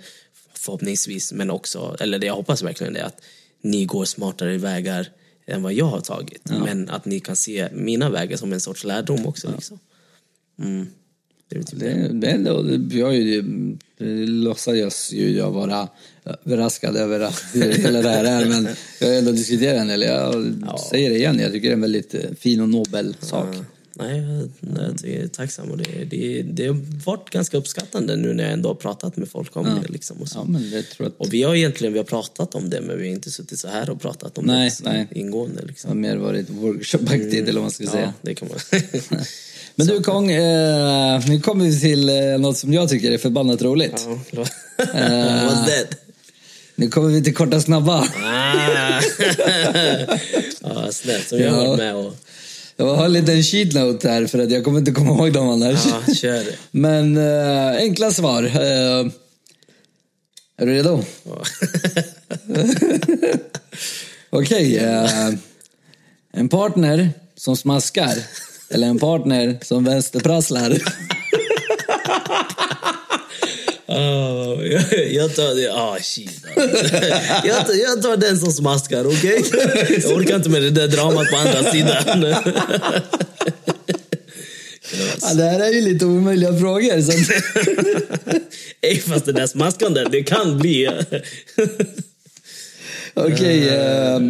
[0.54, 3.22] förhoppningsvis, men också, eller det jag hoppas verkligen är att
[3.61, 5.09] ni går smartare vägar
[5.46, 6.42] än vad jag har tagit.
[6.44, 9.52] Men att ni kan se mina vägar som en sorts lärdom också.
[9.52, 9.78] Liksom.
[10.59, 10.86] Mm.
[11.48, 12.09] Det är typ det.
[12.12, 13.14] Det, det, jag
[13.99, 15.88] är ju, jag vara
[16.44, 18.68] överraskad över att hela det här är, men
[19.01, 20.03] jag har ändå diskuterat en del.
[20.03, 23.55] Jag säger det igen, jag tycker det är en väldigt eh, fin och nobel sak.
[23.55, 23.64] Ja.
[23.99, 28.53] Nej, jag, är tacksam och det, det, det har varit ganska uppskattande nu när jag
[28.53, 29.88] ändå har pratat med folk om det.
[29.92, 30.49] Liksom, och, så.
[30.99, 33.59] Ja, och vi har egentligen vi har pratat om det men vi har inte suttit
[33.59, 35.09] så här och pratat om Nej, det nej.
[35.11, 35.55] ingående.
[35.57, 36.01] det har Liksom.
[36.01, 38.14] mer varit workshopaktigt eller vad man ska Ja, säga.
[38.22, 38.80] det kan man.
[39.78, 43.62] Men du Kong, eh, nu kommer vi till eh, något som jag tycker är förbannat
[43.62, 44.06] roligt.
[44.30, 44.44] Ja,
[44.84, 45.98] What's that?
[46.74, 48.08] Nu kommer vi till korta snabba.
[48.24, 49.00] Ah.
[50.60, 52.14] ja, snällt som jag har varit med och...
[52.76, 55.48] Jag har en liten sheet note här för att jag kommer inte komma ihåg dem
[55.48, 55.86] annars.
[55.86, 56.44] Ja, kör.
[56.70, 58.42] Men eh, enkla svar.
[58.42, 59.06] Eh,
[60.58, 61.02] är du redo?
[61.24, 61.42] Ja.
[64.30, 64.76] Okej.
[64.76, 65.30] eh,
[66.32, 68.18] en partner som smaskar.
[68.68, 70.78] Eller en partner som vänsterprasslar.
[73.88, 75.72] Ah, jag, jag tar det.
[75.72, 76.40] Ah, shit.
[77.44, 79.44] Jag tar, jag tar den som smaskar, okej?
[80.02, 82.34] Jag orkar inte med det där dramat på andra sidan.
[85.22, 87.02] Ja, det här är ju lite omöjliga frågor.
[87.02, 87.42] Så att,
[88.80, 90.90] Ey, fast det där smaskande, det kan bli...
[93.14, 93.68] Okej.
[93.68, 94.20] eh,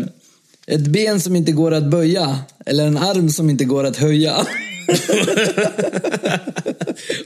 [0.66, 2.38] ett ben som inte går att böja.
[2.66, 4.36] Eller en arm som inte går att höja.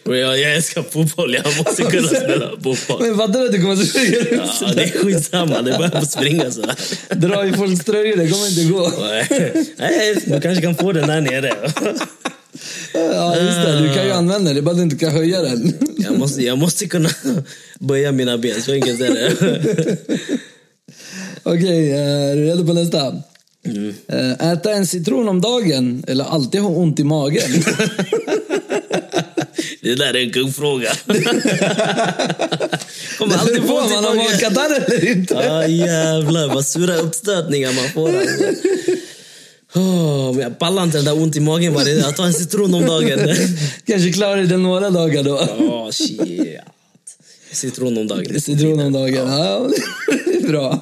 [0.05, 3.03] Och jag, jag älskar fotboll, jag måste kunna spela fotboll.
[3.03, 4.51] Men fattar du att du kommer att springa ut?
[4.61, 6.77] Ja, det är skitsamma, det är bara att springa så här.
[7.15, 8.93] Dra i folks tröjor, det kommer inte gå.
[9.77, 11.53] Nej, du kanske kan få den där nere.
[12.95, 13.79] Ja, just det.
[13.79, 15.73] Du kan ju använda den, det är bara att du inte kan höja den.
[15.97, 17.09] Jag måste, jag måste kunna
[17.79, 19.33] böja mina ben, så enkelt är det.
[21.43, 23.23] Okej, eh, är du redo på nästa?
[24.09, 27.51] Eh, Äta en citron om dagen eller alltid ha ont i magen?
[29.83, 30.93] Det där är en kuggfråga.
[33.19, 35.35] Kommer alltid få man om man har katarr eller inte?
[35.35, 38.19] Ja jävlar vad sura uppstötningar man får.
[38.19, 38.45] Alltså.
[39.75, 42.05] Oh, men jag pallar inte den där ont i magen varje dag.
[42.05, 43.19] Jag tar en citron om dagen.
[43.87, 45.37] Kanske klarar det några dagar då.
[45.39, 46.59] Oh, shit.
[47.53, 48.41] Citron om dagen.
[48.41, 49.69] Citron om dagen, ja.
[50.27, 50.81] det är bra.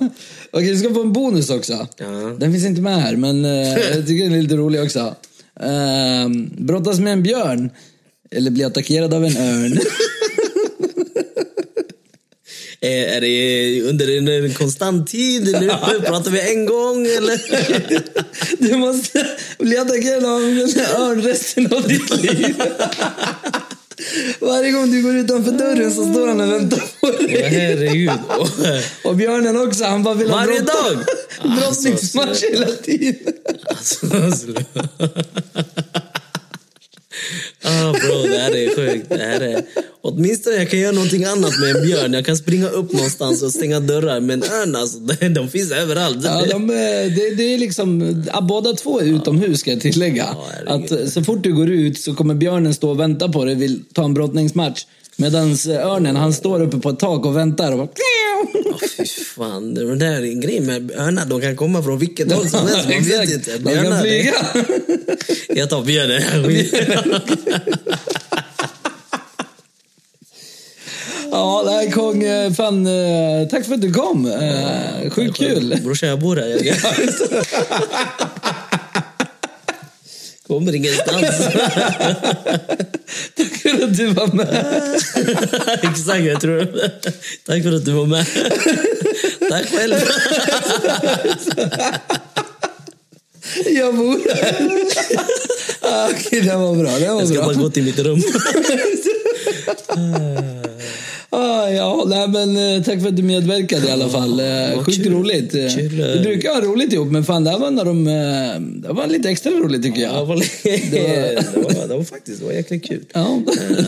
[0.53, 1.89] Okej, du ska få en bonus också.
[1.97, 2.07] Ja.
[2.39, 5.15] Den finns inte med här, men eh, jag tycker den är lite rolig också.
[5.63, 6.29] Uh,
[6.59, 7.71] brottas med en björn
[8.31, 9.79] eller bli attackerad av en örn.
[12.81, 15.45] Är, är det under en, en konstant tid?
[15.61, 15.69] Nu
[16.07, 17.41] pratar vi en gång eller?
[18.59, 19.27] Du måste
[19.59, 20.59] bli attackerad av en
[21.03, 22.63] örn resten av ditt liv.
[24.41, 27.43] Varje gång du går utanför dörren så står han och väntar på dig.
[27.51, 28.11] herregud.
[29.05, 30.99] Och björnen också, han bara vill ha Varje dag?
[31.59, 33.33] Brottningsmatch Alltså, hela tiden.
[33.67, 34.89] Alltså, sluta.
[37.65, 39.09] Ah bro, det här är sjukt.
[39.09, 39.63] Det här är...
[40.01, 42.13] Åtminstone jag kan göra någonting annat med en björn.
[42.13, 44.21] Jag kan springa upp någonstans och stänga dörrar.
[44.21, 44.99] Men örn alltså,
[45.35, 46.25] de- finns överallt.
[46.25, 50.27] Ja, de, eh, det, det är liksom, båda två är utomhus ska jag tillägga.
[50.67, 53.45] Ja, att eh, så fort du går ut så kommer björnen stå och vänta på
[53.45, 54.85] dig och vill ta en brottningsmatch.
[55.21, 57.89] Medan örnen, han står uppe på ett tak och väntar och bara...
[58.67, 61.27] Åh, fy fan, det där är en grej med örnar.
[61.27, 62.89] De kan komma från vilket håll som helst.
[62.89, 63.59] Man vet inte.
[63.59, 64.35] De kan flyga.
[65.49, 66.23] Jag tar björnen.
[71.31, 74.27] Ja, det här Kong, eh, fan, eh, tack för att du kom.
[74.27, 75.81] Eh, Sjukt kul.
[75.85, 76.59] Brorsan, jag bor här.
[80.49, 81.27] Kommer ingenstans.
[83.37, 84.49] Tack för att du var med.
[85.93, 86.67] Exakt, jag tror
[87.47, 88.27] Tack för att du var med.
[89.51, 89.95] Tack själv.
[93.67, 94.71] Jag bor här.
[95.81, 96.91] Ah, Okej, det var bra.
[96.99, 97.45] Det var Jag ska bra.
[97.47, 98.23] bara gå till mitt rum.
[102.11, 104.41] Ja, nej, men eh, tack för att du medverkade i alla fall.
[104.41, 104.47] Eh,
[104.77, 105.13] vad Sjukt kul.
[105.13, 105.55] roligt.
[105.55, 106.07] Eh, Kul, eh.
[106.07, 109.07] Vi brukar ha roligt ihop, men fan, det här var, när de, eh, det var
[109.07, 110.23] lite extra roligt tycker Ja, jag.
[110.23, 110.37] det, var,
[110.91, 113.05] det, var, det var faktiskt det var jäkligt kul.
[113.13, 113.41] Ja.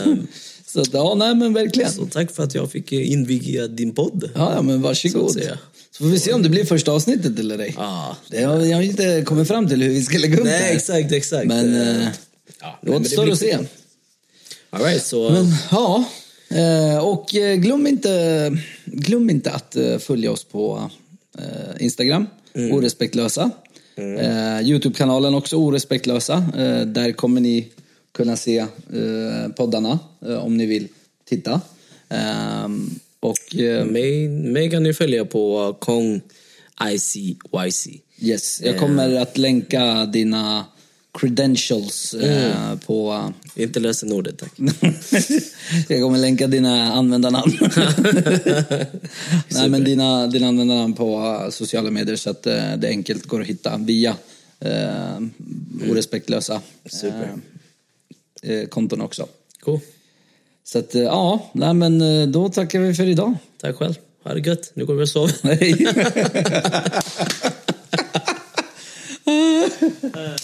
[0.05, 0.27] Ehm,
[0.65, 1.91] Så ja, nej men verkligen.
[1.91, 4.29] Så tack för att jag fick inviga din podd.
[4.35, 5.31] Ja, ja men Så varsågod.
[5.31, 5.57] säga.
[5.97, 7.73] Så får vi se om det blir första avsnittet eller ej.
[7.77, 8.17] Ja.
[8.29, 10.61] Det har, jag har inte kommit fram till hur vi ska lägga upp det Nej,
[10.63, 10.75] här.
[10.75, 11.47] exakt, exakt.
[11.47, 12.07] Men Eh, eh,
[12.61, 13.57] ja, det återstår att se.
[14.69, 16.03] All right, så Men ja, Eh,
[17.01, 18.51] och eh, glöm inte,
[18.85, 20.89] glöm inte att eh, följa oss på
[21.37, 22.27] eh, Instagram,
[22.71, 23.51] orespektlösa.
[23.95, 26.45] Eh, Youtube-kanalen också, orespektlösa.
[26.57, 27.69] Eh, där kommer ni
[28.11, 30.87] kunna se eh, poddarna eh, om ni vill
[31.25, 31.61] titta.
[33.19, 36.21] Och eh, Mig, mig kan ni följa på Kong
[36.91, 37.87] ICYC.
[38.19, 40.65] yes, jag kommer att länka dina
[41.13, 43.23] credentials eh, på...
[43.55, 44.51] Inte lösenordet tack.
[45.87, 47.51] jag kommer länka dina användarnamn.
[49.47, 53.41] Nej, men dina, dina användarnamn på eh, sociala medier så att eh, det enkelt går
[53.41, 54.15] att hitta via
[54.59, 55.19] eh,
[55.89, 57.37] orespektlösa Super.
[58.43, 59.27] eh, eh, konton också.
[59.59, 59.79] Cool.
[60.63, 63.35] Så att, eh, ja, nej, men eh, då tackar vi för idag.
[63.61, 63.93] Tack själv.
[64.23, 64.71] Ha det gött.
[64.73, 65.41] Nu går vi och sover.
[70.13, 70.37] Uh,